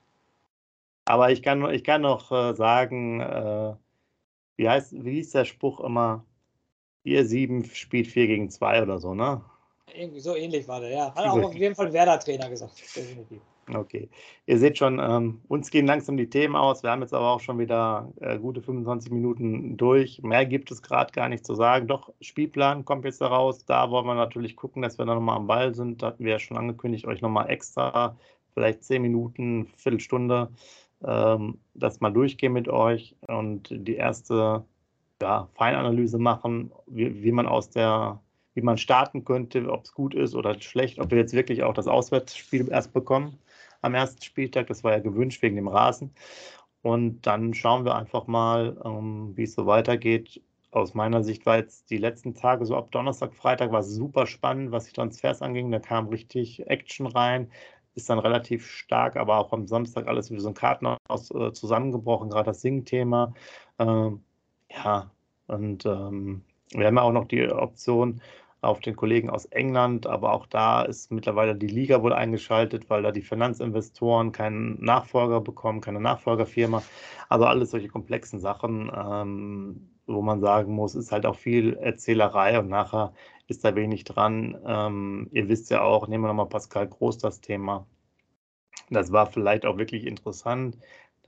Aber 1.05 1.31
ich 1.31 1.43
kann, 1.43 1.69
ich 1.71 1.83
kann 1.83 2.03
noch 2.03 2.31
äh, 2.31 2.55
sagen, 2.55 3.21
äh, 3.21 3.75
wie 4.57 4.69
heißt, 4.69 5.05
wie 5.05 5.15
hieß 5.15 5.33
der 5.33 5.45
Spruch 5.45 5.81
immer? 5.81 6.25
Ihr 7.09 7.25
sieben 7.25 7.65
spielt 7.65 8.07
vier 8.07 8.27
gegen 8.27 8.51
zwei 8.51 8.83
oder 8.83 8.99
so, 8.99 9.15
ne? 9.15 9.41
Irgendwie 9.95 10.21
so 10.21 10.37
ähnlich 10.37 10.69
war 10.69 10.81
der, 10.81 10.91
ja. 10.91 11.15
Hat 11.15 11.27
auch 11.27 11.43
auf 11.43 11.55
jeden 11.55 11.75
Fall 11.75 11.93
Werder-Trainer 11.93 12.51
gesagt, 12.51 12.79
definitiv. 12.95 13.41
Okay. 13.75 14.09
Ihr 14.47 14.59
seht 14.59 14.79
schon, 14.79 14.99
ähm, 14.99 15.41
uns 15.49 15.71
gehen 15.71 15.87
langsam 15.87 16.17
die 16.17 16.31
Themen 16.31 16.57
aus. 16.57 16.83
Wir 16.83 16.91
haben 16.91 17.03
jetzt 17.03 17.13
aber 17.13 17.31
auch 17.31 17.41
schon 17.41 17.59
wieder 17.59 18.11
äh, 18.21 18.39
gute 18.39 18.63
25 18.63 19.13
Minuten 19.13 19.77
durch. 19.77 20.23
Mehr 20.23 20.47
gibt 20.47 20.71
es 20.71 20.83
gerade 20.83 21.13
gar 21.13 21.29
nicht 21.29 21.45
zu 21.45 21.55
sagen. 21.55 21.87
Doch, 21.87 22.13
Spielplan 22.21 22.85
kommt 22.85 23.05
jetzt 23.05 23.21
daraus. 23.21 23.65
Da 23.65 23.91
wollen 23.91 24.07
wir 24.07 24.15
natürlich 24.15 24.57
gucken, 24.57 24.83
dass 24.83 24.99
wir 24.99 25.05
dann 25.05 25.17
nochmal 25.17 25.37
am 25.37 25.47
Ball 25.47 25.75
sind. 25.75 26.03
Da 26.03 26.09
hatten 26.09 26.25
wir 26.25 26.33
ja 26.33 26.39
schon 26.39 26.57
angekündigt, 26.57 27.07
euch 27.07 27.21
nochmal 27.21 27.51
extra, 27.51 28.17
vielleicht 28.55 28.85
10 28.85 29.03
Minuten, 29.03 29.69
Viertelstunde, 29.77 30.51
ähm, 31.05 31.59
das 31.75 32.01
mal 32.01 32.11
durchgehen 32.11 32.53
mit 32.53 32.69
euch 32.69 33.17
und 33.27 33.69
die 33.71 33.97
erste 33.97 34.65
ja, 35.23 35.49
Feinanalyse 35.55 36.19
machen, 36.19 36.73
wie, 36.87 37.23
wie 37.23 37.33
man 37.33 37.47
aus 37.47 37.71
der 37.71 38.21
wie 38.55 38.63
man 38.63 38.77
starten 38.77 39.25
könnte, 39.25 39.71
ob 39.71 39.85
es 39.85 39.95
gut 39.95 40.15
ist 40.17 40.35
oder 40.35 40.61
schlecht, 40.61 40.99
ob 40.99 41.13
wir 41.13 41.19
jetzt 41.19 41.33
wirklich 41.33 41.63
auch 41.63 41.75
das 41.75 41.87
Auswärtsspiel 41.87 42.69
erst 42.69 42.93
bekommen 42.93 43.39
am 43.83 43.95
ersten 43.95 44.21
Spieltag. 44.21 44.67
Das 44.67 44.83
war 44.83 44.93
ja 44.93 44.99
gewünscht 44.99 45.43
wegen 45.43 45.55
dem 45.55 45.69
Rasen. 45.69 46.13
Und 46.83 47.23
dann 47.27 47.55
schauen 47.55 47.85
wir 47.85 47.95
einfach 47.95 48.27
mal, 48.27 48.81
ähm, 48.85 49.33
wie 49.37 49.45
es 49.45 49.55
so 49.55 49.67
weitergeht. 49.67 50.43
Aus 50.73 50.95
meiner 50.95 51.23
Sicht 51.23 51.47
war 51.47 51.57
jetzt 51.57 51.91
die 51.91 51.99
letzten 51.99 52.35
Tage, 52.35 52.67
so 52.67 52.77
ab 52.77 52.91
Donnerstag, 52.91 53.35
Freitag, 53.35 53.71
war 53.71 53.85
super 53.85 54.27
spannend, 54.27 54.73
was 54.73 54.87
die 54.87 54.93
Transfers 54.93 55.41
anging. 55.41 55.71
Da 55.71 55.79
kam 55.79 56.09
richtig 56.09 56.67
Action 56.69 57.07
rein, 57.07 57.51
ist 57.95 58.11
dann 58.11 58.19
relativ 58.19 58.67
stark, 58.67 59.17
aber 59.17 59.39
auch 59.39 59.53
am 59.53 59.67
Samstag 59.69 60.09
alles 60.09 60.31
wie 60.33 60.39
so 60.41 60.49
ein 60.49 60.55
Kartenhaus 60.55 61.31
äh, 61.31 61.53
zusammengebrochen, 61.53 62.31
gerade 62.31 62.47
das 62.47 62.61
Sing-Thema. 62.61 63.35
Ähm, 63.79 64.25
ja, 64.71 65.11
und 65.47 65.87
ähm, 65.87 66.43
wir 66.73 66.87
haben 66.87 66.97
ja 66.97 67.03
auch 67.03 67.13
noch 67.13 67.27
die 67.27 67.49
Option, 67.51 68.21
auf 68.61 68.81
den 68.81 68.97
Kollegen 68.97 69.31
aus 69.31 69.45
England, 69.47 70.07
aber 70.07 70.33
auch 70.33 70.47
da 70.47 70.83
ist 70.83 71.13
mittlerweile 71.13 71.55
die 71.55 71.69
Liga 71.69 72.03
wohl 72.03 72.13
eingeschaltet, 72.13 72.91
weil 72.91 73.03
da 73.03 73.13
die 73.13 73.23
Finanzinvestoren 73.23 74.33
keinen 74.33 74.83
Nachfolger 74.83 75.41
bekommen, 75.41 75.81
keine 75.81 76.01
Nachfolgerfirma. 76.01 76.83
Also 77.29 77.45
alles 77.45 77.71
solche 77.71 77.89
komplexen 77.89 78.41
Sachen, 78.41 78.91
ähm, 78.95 79.91
wo 80.07 80.23
man 80.23 80.41
sagen 80.41 80.73
muss, 80.75 80.95
ist 80.97 81.13
halt 81.13 81.25
auch 81.27 81.37
viel 81.37 81.75
Erzählerei 81.75 82.59
und 82.59 82.69
nachher 82.69 83.13
ist 83.47 83.65
da 83.65 83.77
wenig 83.77 84.05
dran. 84.05 84.59
Ähm, 84.67 85.29
ihr 85.33 85.49
wisst 85.49 85.71
ja 85.71 85.83
auch, 85.83 86.09
nehmen 86.09 86.25
wir 86.25 86.29
nochmal 86.29 86.49
Pascal 86.49 86.89
Groß 86.89 87.19
das 87.19 87.41
Thema. 87.41 87.87
Das 88.91 89.13
war 89.13 89.27
vielleicht 89.27 89.67
auch 89.67 89.79
wirklich 89.79 90.07
interessant. 90.07 90.79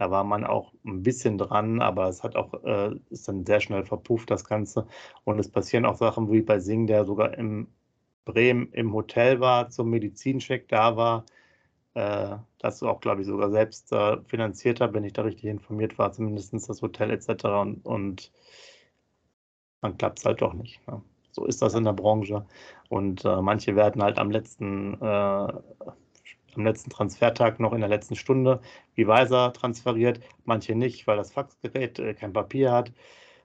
Da 0.00 0.10
war 0.10 0.24
man 0.24 0.44
auch 0.46 0.72
ein 0.86 1.02
bisschen 1.02 1.36
dran, 1.36 1.82
aber 1.82 2.08
es 2.08 2.22
hat 2.22 2.34
auch, 2.34 2.54
äh, 2.64 2.92
ist 3.10 3.28
dann 3.28 3.44
sehr 3.44 3.60
schnell 3.60 3.84
verpufft, 3.84 4.30
das 4.30 4.46
Ganze. 4.46 4.86
Und 5.24 5.38
es 5.38 5.50
passieren 5.50 5.84
auch 5.84 5.96
Sachen 5.96 6.32
wie 6.32 6.40
bei 6.40 6.58
Sing, 6.58 6.86
der 6.86 7.04
sogar 7.04 7.36
im 7.36 7.68
Bremen 8.24 8.72
im 8.72 8.94
Hotel 8.94 9.40
war, 9.40 9.68
zum 9.68 9.90
Medizincheck 9.90 10.68
da 10.68 10.96
war. 10.96 11.26
Äh, 11.92 12.38
das 12.60 12.82
auch, 12.82 13.00
glaube 13.02 13.20
ich, 13.20 13.26
sogar 13.26 13.50
selbst 13.50 13.92
äh, 13.92 14.16
finanziert 14.24 14.80
hat, 14.80 14.94
wenn 14.94 15.04
ich 15.04 15.12
da 15.12 15.20
richtig 15.20 15.44
informiert 15.50 15.98
war, 15.98 16.12
zumindest 16.12 16.54
das 16.54 16.80
Hotel 16.80 17.10
etc. 17.10 17.44
Und, 17.60 17.84
und 17.84 18.32
dann 19.82 19.98
klappt 19.98 20.20
es 20.20 20.24
halt 20.24 20.40
doch 20.40 20.54
nicht. 20.54 20.80
Ne? 20.88 21.02
So 21.32 21.44
ist 21.44 21.60
das 21.60 21.74
in 21.74 21.84
der 21.84 21.92
Branche. 21.92 22.46
Und 22.88 23.26
äh, 23.26 23.42
manche 23.42 23.76
werden 23.76 24.02
halt 24.02 24.18
am 24.18 24.30
letzten 24.30 24.94
äh, 24.94 25.52
am 26.56 26.64
letzten 26.64 26.90
Transfertag 26.90 27.60
noch 27.60 27.72
in 27.72 27.80
der 27.80 27.88
letzten 27.88 28.16
Stunde 28.16 28.60
wie 28.94 29.06
Weiser 29.06 29.52
transferiert, 29.52 30.20
manche 30.44 30.74
nicht, 30.74 31.06
weil 31.06 31.16
das 31.16 31.32
Faxgerät 31.32 31.98
äh, 31.98 32.14
kein 32.14 32.32
Papier 32.32 32.72
hat. 32.72 32.92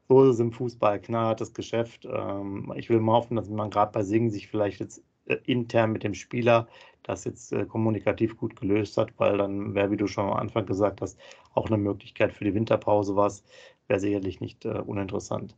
So 0.07 0.23
ist 0.23 0.35
es 0.35 0.39
im 0.39 0.51
Fußball, 0.51 1.01
knallhartes 1.01 1.53
Geschäft. 1.53 2.05
Ähm, 2.05 2.73
ich 2.75 2.89
will 2.89 2.99
mal 2.99 3.13
hoffen, 3.13 3.35
dass 3.35 3.49
man 3.49 3.69
gerade 3.69 3.91
bei 3.91 4.03
Singen 4.03 4.29
sich 4.29 4.47
vielleicht 4.47 4.79
jetzt 4.79 5.03
äh, 5.25 5.37
intern 5.45 5.91
mit 5.91 6.03
dem 6.03 6.13
Spieler 6.13 6.67
das 7.03 7.23
jetzt 7.25 7.53
äh, 7.53 7.65
kommunikativ 7.65 8.37
gut 8.37 8.55
gelöst 8.55 8.97
hat, 8.97 9.13
weil 9.17 9.37
dann 9.37 9.75
wäre, 9.75 9.91
wie 9.91 9.97
du 9.97 10.07
schon 10.07 10.25
am 10.25 10.33
Anfang 10.33 10.65
gesagt 10.65 11.01
hast, 11.01 11.19
auch 11.53 11.67
eine 11.67 11.77
Möglichkeit 11.77 12.33
für 12.33 12.43
die 12.43 12.53
Winterpause 12.53 13.15
was, 13.15 13.43
wäre 13.87 13.99
sicherlich 13.99 14.41
nicht 14.41 14.65
äh, 14.65 14.79
uninteressant. 14.79 15.55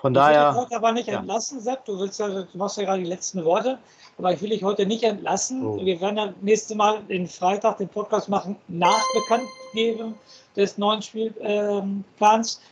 Von 0.00 0.12
ich 0.12 0.18
daher. 0.18 0.50
Ich 0.50 0.56
will 0.56 0.64
dich 0.66 0.76
aber 0.76 0.92
nicht 0.92 1.08
ja. 1.08 1.18
entlassen, 1.18 1.60
Sepp. 1.60 1.84
Du, 1.84 1.98
willst 1.98 2.20
ja, 2.20 2.28
du 2.28 2.58
machst 2.58 2.76
ja 2.76 2.84
gerade 2.84 3.02
die 3.02 3.08
letzten 3.08 3.44
Worte. 3.44 3.78
Aber 4.16 4.32
ich 4.32 4.40
will 4.40 4.50
dich 4.50 4.62
heute 4.62 4.86
nicht 4.86 5.02
entlassen. 5.02 5.64
Oh. 5.64 5.84
Wir 5.84 6.00
werden 6.00 6.16
ja 6.16 6.34
nächste 6.40 6.74
Mal 6.74 7.02
den 7.04 7.26
Freitag 7.26 7.78
den 7.78 7.88
Podcast 7.88 8.28
machen, 8.28 8.56
nach 8.68 9.02
Bekanntgeben 9.14 10.14
des 10.56 10.78
neuen 10.78 11.02
Spielplans. 11.02 11.40
Ähm, 11.50 12.04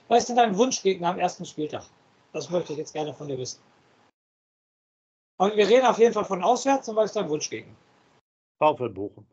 Was 0.08 0.18
ist 0.18 0.28
denn 0.28 0.36
dein 0.36 0.56
Wunschgegner 0.56 1.08
am 1.08 1.18
ersten 1.18 1.44
Spieltag? 1.44 1.84
Das 2.32 2.50
möchte 2.50 2.72
ich 2.72 2.78
jetzt 2.78 2.92
gerne 2.92 3.12
von 3.12 3.28
dir 3.28 3.38
wissen. 3.38 3.60
Aber 5.38 5.56
wir 5.56 5.68
reden 5.68 5.86
auf 5.86 5.98
jeden 5.98 6.14
Fall 6.14 6.24
von 6.24 6.42
auswärts 6.42 6.88
und 6.88 6.96
was 6.96 7.06
ist 7.06 7.16
dein 7.16 7.28
Wunschgegner? 7.28 7.74
VfL 8.58 8.88
Bochum. 8.88 9.26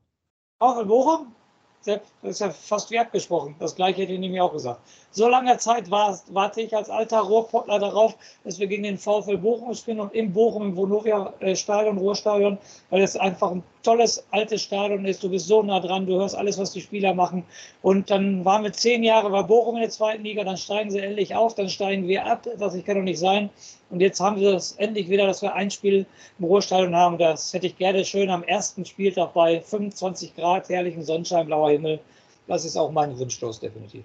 VfL 0.59 0.85
Bochum? 0.85 1.35
Das 1.85 1.99
ist 2.23 2.39
ja 2.39 2.49
fast 2.49 2.91
wie 2.91 2.99
abgesprochen. 2.99 3.55
Das 3.59 3.75
gleiche 3.75 4.03
hätte 4.03 4.13
ich 4.13 4.19
nämlich 4.19 4.39
auch 4.39 4.53
gesagt. 4.53 4.79
So 5.11 5.27
lange 5.27 5.57
Zeit 5.57 5.91
war, 5.91 6.17
warte 6.31 6.61
ich 6.61 6.75
als 6.75 6.89
alter 6.89 7.19
Rohrpottler 7.19 7.77
darauf, 7.77 8.15
dass 8.43 8.59
wir 8.59 8.67
gegen 8.67 8.83
den 8.83 8.97
VfL 8.97 9.37
Bochum 9.37 9.73
spielen 9.73 9.99
und 9.99 10.13
im 10.13 10.31
Bochum 10.31 10.63
im 10.63 10.75
Vonovia-Stadion, 10.77 11.97
Ruhrstadion, 11.97 12.57
weil 12.89 13.01
es 13.01 13.17
einfach 13.17 13.51
ein 13.51 13.63
tolles 13.83 14.25
altes 14.31 14.61
Stadion 14.61 15.05
ist. 15.05 15.23
Du 15.23 15.29
bist 15.29 15.47
so 15.47 15.61
nah 15.61 15.81
dran, 15.81 16.05
du 16.05 16.15
hörst 16.15 16.35
alles, 16.35 16.57
was 16.57 16.71
die 16.71 16.81
Spieler 16.81 17.13
machen. 17.13 17.43
Und 17.81 18.09
dann 18.09 18.45
waren 18.45 18.63
wir 18.63 18.71
zehn 18.71 19.03
Jahre 19.03 19.29
bei 19.29 19.43
Bochum 19.43 19.75
in 19.75 19.81
der 19.81 19.89
zweiten 19.89 20.23
Liga, 20.23 20.43
dann 20.43 20.57
steigen 20.57 20.89
sie 20.89 20.99
endlich 20.99 21.35
auf, 21.35 21.53
dann 21.55 21.69
steigen 21.69 22.07
wir 22.07 22.25
ab. 22.25 22.47
Das 22.57 22.73
kann 22.85 22.95
doch 22.95 23.03
nicht 23.03 23.19
sein. 23.19 23.49
Und 23.93 23.99
jetzt 23.99 24.19
haben 24.19 24.37
wir 24.37 24.55
es 24.55 24.71
endlich 24.71 25.07
wieder, 25.07 25.27
dass 25.27 25.43
wir 25.43 25.53
ein 25.53 25.69
Spiel 25.69 26.07
im 26.39 26.45
Ruhrstadion 26.45 26.95
haben. 26.95 27.19
Das 27.19 27.53
hätte 27.53 27.67
ich 27.67 27.77
gerne 27.77 28.03
schön 28.03 28.31
am 28.31 28.41
ersten 28.41 28.85
Spieltag 28.85 29.35
bei 29.35 29.61
25 29.61 30.35
Grad, 30.35 30.67
herrlichen 30.69 31.03
Sonnenschein, 31.03 31.45
blauer 31.45 31.69
Himmel. 31.69 31.99
Das 32.47 32.65
ist 32.65 32.75
auch 32.75 32.91
mein 32.91 33.15
Wunschstoß, 33.19 33.59
definitiv. 33.59 34.03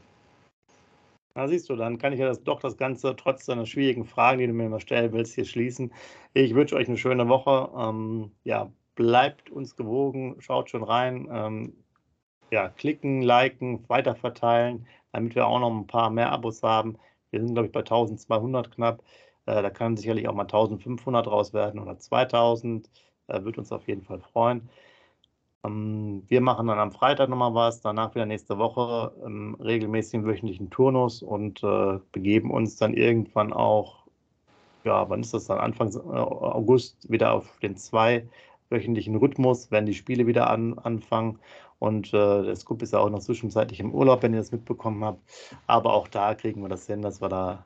Na, 1.35 1.48
siehst 1.48 1.70
du, 1.70 1.77
dann 1.77 1.96
kann 1.96 2.12
ich 2.12 2.20
ja 2.20 2.27
das, 2.27 2.42
doch 2.42 2.61
das 2.61 2.77
Ganze 2.77 3.16
trotz 3.16 3.46
deiner 3.46 3.64
schwierigen 3.64 4.05
Fragen, 4.05 4.40
die 4.40 4.46
du 4.46 4.53
mir 4.53 4.66
immer 4.66 4.79
stellen 4.79 5.11
willst, 5.14 5.37
hier 5.37 5.46
schließen. 5.46 5.90
Ich 6.35 6.55
wünsche 6.55 6.77
euch 6.77 6.88
eine 6.88 6.98
schöne 6.98 7.27
Woche. 7.31 7.70
Ähm, 7.74 8.33
ja, 8.44 8.70
bleibt 8.94 9.48
uns 9.48 9.74
gewogen, 9.74 10.37
schaut 10.40 10.68
schon 10.68 10.83
rein. 10.83 11.27
Ähm, 11.33 11.72
ja, 12.51 12.68
klicken, 12.68 13.22
liken, 13.22 13.88
weiterverteilen, 13.88 14.87
damit 15.12 15.35
wir 15.35 15.46
auch 15.46 15.61
noch 15.61 15.70
ein 15.70 15.87
paar 15.87 16.11
mehr 16.11 16.31
Abos 16.31 16.62
haben. 16.62 16.98
Wir 17.31 17.40
sind, 17.40 17.55
glaube 17.55 17.68
ich, 17.68 17.72
bei 17.72 17.81
1200 17.81 18.70
knapp. 18.70 19.03
Äh, 19.48 19.62
da 19.62 19.70
kann 19.70 19.96
sicherlich 19.96 20.28
auch 20.28 20.34
mal 20.34 20.42
1500 20.42 21.26
raus 21.26 21.54
werden 21.54 21.80
oder 21.80 21.98
2000. 21.98 22.90
Äh, 23.28 23.42
Würde 23.44 23.61
uns 23.61 23.72
auf 23.72 23.88
jeden 23.88 24.02
Fall 24.02 24.20
freuen. 24.20 24.68
Ähm, 25.64 26.24
wir 26.28 26.42
machen 26.42 26.66
dann 26.66 26.78
am 26.78 26.92
Freitag 26.92 27.30
nochmal 27.30 27.54
was, 27.54 27.80
danach 27.80 28.14
wieder 28.14 28.26
nächste 28.26 28.58
Woche 28.58 29.12
im 29.24 29.54
regelmäßigen 29.54 30.26
wöchentlichen 30.26 30.68
Turnus 30.70 31.22
und 31.22 31.62
äh, 31.62 31.98
begeben 32.12 32.50
uns 32.50 32.76
dann 32.76 32.92
irgendwann 32.92 33.54
auch, 33.54 34.04
ja, 34.84 35.08
wann 35.08 35.20
ist 35.20 35.32
das 35.34 35.46
dann? 35.46 35.58
Anfang 35.58 35.96
August 35.96 37.11
wieder 37.11 37.32
auf 37.32 37.58
den 37.61 37.76
zweiwöchentlichen 37.76 39.16
Rhythmus, 39.16 39.70
wenn 39.70 39.87
die 39.87 39.94
Spiele 39.94 40.26
wieder 40.26 40.50
an, 40.50 40.78
anfangen. 40.78 41.38
Und 41.78 42.08
äh, 42.08 42.42
der 42.42 42.56
Scoop 42.56 42.82
ist 42.82 42.92
ja 42.92 42.98
auch 42.98 43.11
noch 43.11 43.20
zwischenzeitlich 43.20 43.80
im 43.80 43.94
Urlaub, 43.94 44.22
wenn 44.22 44.34
ihr 44.34 44.40
das 44.40 44.52
mitbekommen 44.52 45.04
habt. 45.04 45.22
Aber 45.66 45.94
auch 45.94 46.08
da 46.08 46.34
kriegen 46.34 46.61
wir 46.62 46.68
das 46.68 46.87
hin, 46.87 47.02
dass 47.02 47.22
wir 47.22 47.28
da 47.28 47.64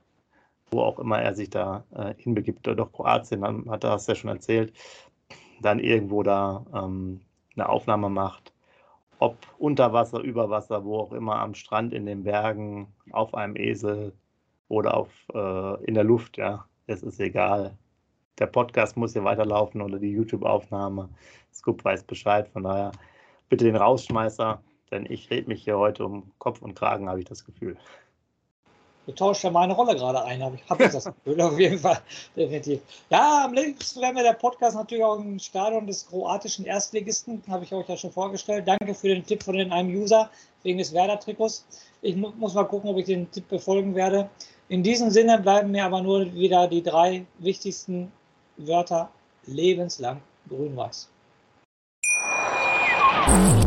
wo 0.72 0.80
auch 0.82 0.98
immer 0.98 1.20
er 1.20 1.34
sich 1.34 1.50
da 1.50 1.84
äh, 1.94 2.14
hinbegibt, 2.16 2.66
doch 2.66 2.92
Kroatien, 2.92 3.42
dann 3.42 3.70
hat 3.70 3.84
er 3.84 3.94
es 3.94 4.06
ja 4.06 4.14
schon 4.14 4.30
erzählt, 4.30 4.72
dann 5.60 5.78
irgendwo 5.78 6.22
da 6.22 6.64
ähm, 6.74 7.20
eine 7.54 7.68
Aufnahme 7.68 8.08
macht, 8.10 8.52
ob 9.18 9.36
unter 9.58 9.92
Wasser, 9.92 10.20
über 10.20 10.50
Wasser, 10.50 10.84
wo 10.84 10.98
auch 10.98 11.12
immer, 11.12 11.36
am 11.36 11.54
Strand, 11.54 11.92
in 11.92 12.06
den 12.06 12.24
Bergen, 12.24 12.88
auf 13.12 13.34
einem 13.34 13.56
Esel, 13.56 14.12
oder 14.72 14.96
auf, 14.96 15.10
äh, 15.34 15.84
in 15.84 15.94
der 15.94 16.04
Luft, 16.04 16.38
ja. 16.38 16.64
Es 16.86 17.02
ist 17.02 17.20
egal. 17.20 17.76
Der 18.38 18.46
Podcast 18.46 18.96
muss 18.96 19.12
hier 19.12 19.22
weiterlaufen 19.22 19.82
oder 19.82 19.98
die 19.98 20.12
YouTube-Aufnahme. 20.12 21.10
Scoop 21.52 21.84
weiß 21.84 22.04
Bescheid, 22.04 22.48
von 22.48 22.62
daher 22.62 22.92
bitte 23.50 23.66
den 23.66 23.76
Rausschmeißer, 23.76 24.62
denn 24.90 25.04
ich 25.10 25.30
rede 25.30 25.48
mich 25.48 25.64
hier 25.64 25.76
heute 25.78 26.06
um 26.06 26.32
Kopf 26.38 26.62
und 26.62 26.74
Kragen, 26.74 27.10
habe 27.10 27.18
ich 27.18 27.26
das 27.26 27.44
Gefühl. 27.44 27.76
Du 29.06 29.12
tauschst 29.12 29.42
ja 29.42 29.50
meine 29.50 29.72
Rolle 29.72 29.96
gerade 29.96 30.24
ein, 30.24 30.42
habe 30.42 30.56
ich, 30.56 30.70
hab 30.70 30.78
das 30.78 31.04
Gefühl, 31.24 31.40
auf 31.40 31.58
jeden 31.58 31.78
Fall, 31.78 32.00
definitiv. 32.36 32.80
Ja, 33.10 33.44
am 33.44 33.52
liebsten 33.52 34.00
wäre 34.00 34.12
mir 34.12 34.22
der 34.22 34.34
Podcast 34.34 34.76
natürlich 34.76 35.02
auch 35.02 35.18
im 35.18 35.40
Stadion 35.40 35.86
des 35.86 36.06
kroatischen 36.06 36.64
Erstligisten, 36.64 37.42
habe 37.48 37.64
ich 37.64 37.72
euch 37.72 37.88
ja 37.88 37.96
schon 37.96 38.12
vorgestellt. 38.12 38.68
Danke 38.68 38.94
für 38.94 39.08
den 39.08 39.26
Tipp 39.26 39.42
von 39.42 39.56
den 39.56 39.72
einem 39.72 39.90
User 39.90 40.30
wegen 40.62 40.78
des 40.78 40.92
Werder-Trikots. 40.92 41.66
Ich 42.00 42.14
mu 42.14 42.30
muss 42.38 42.54
mal 42.54 42.64
gucken, 42.64 42.90
ob 42.90 42.98
ich 42.98 43.06
den 43.06 43.30
Tipp 43.30 43.48
befolgen 43.48 43.94
werde. 43.94 44.30
In 44.68 44.82
diesem 44.82 45.10
Sinne 45.10 45.38
bleiben 45.38 45.72
mir 45.72 45.84
aber 45.84 46.00
nur 46.00 46.32
wieder 46.34 46.68
die 46.68 46.82
drei 46.82 47.26
wichtigsten 47.38 48.12
Wörter 48.56 49.10
lebenslang 49.46 50.20
grün-weiß. 50.48 51.08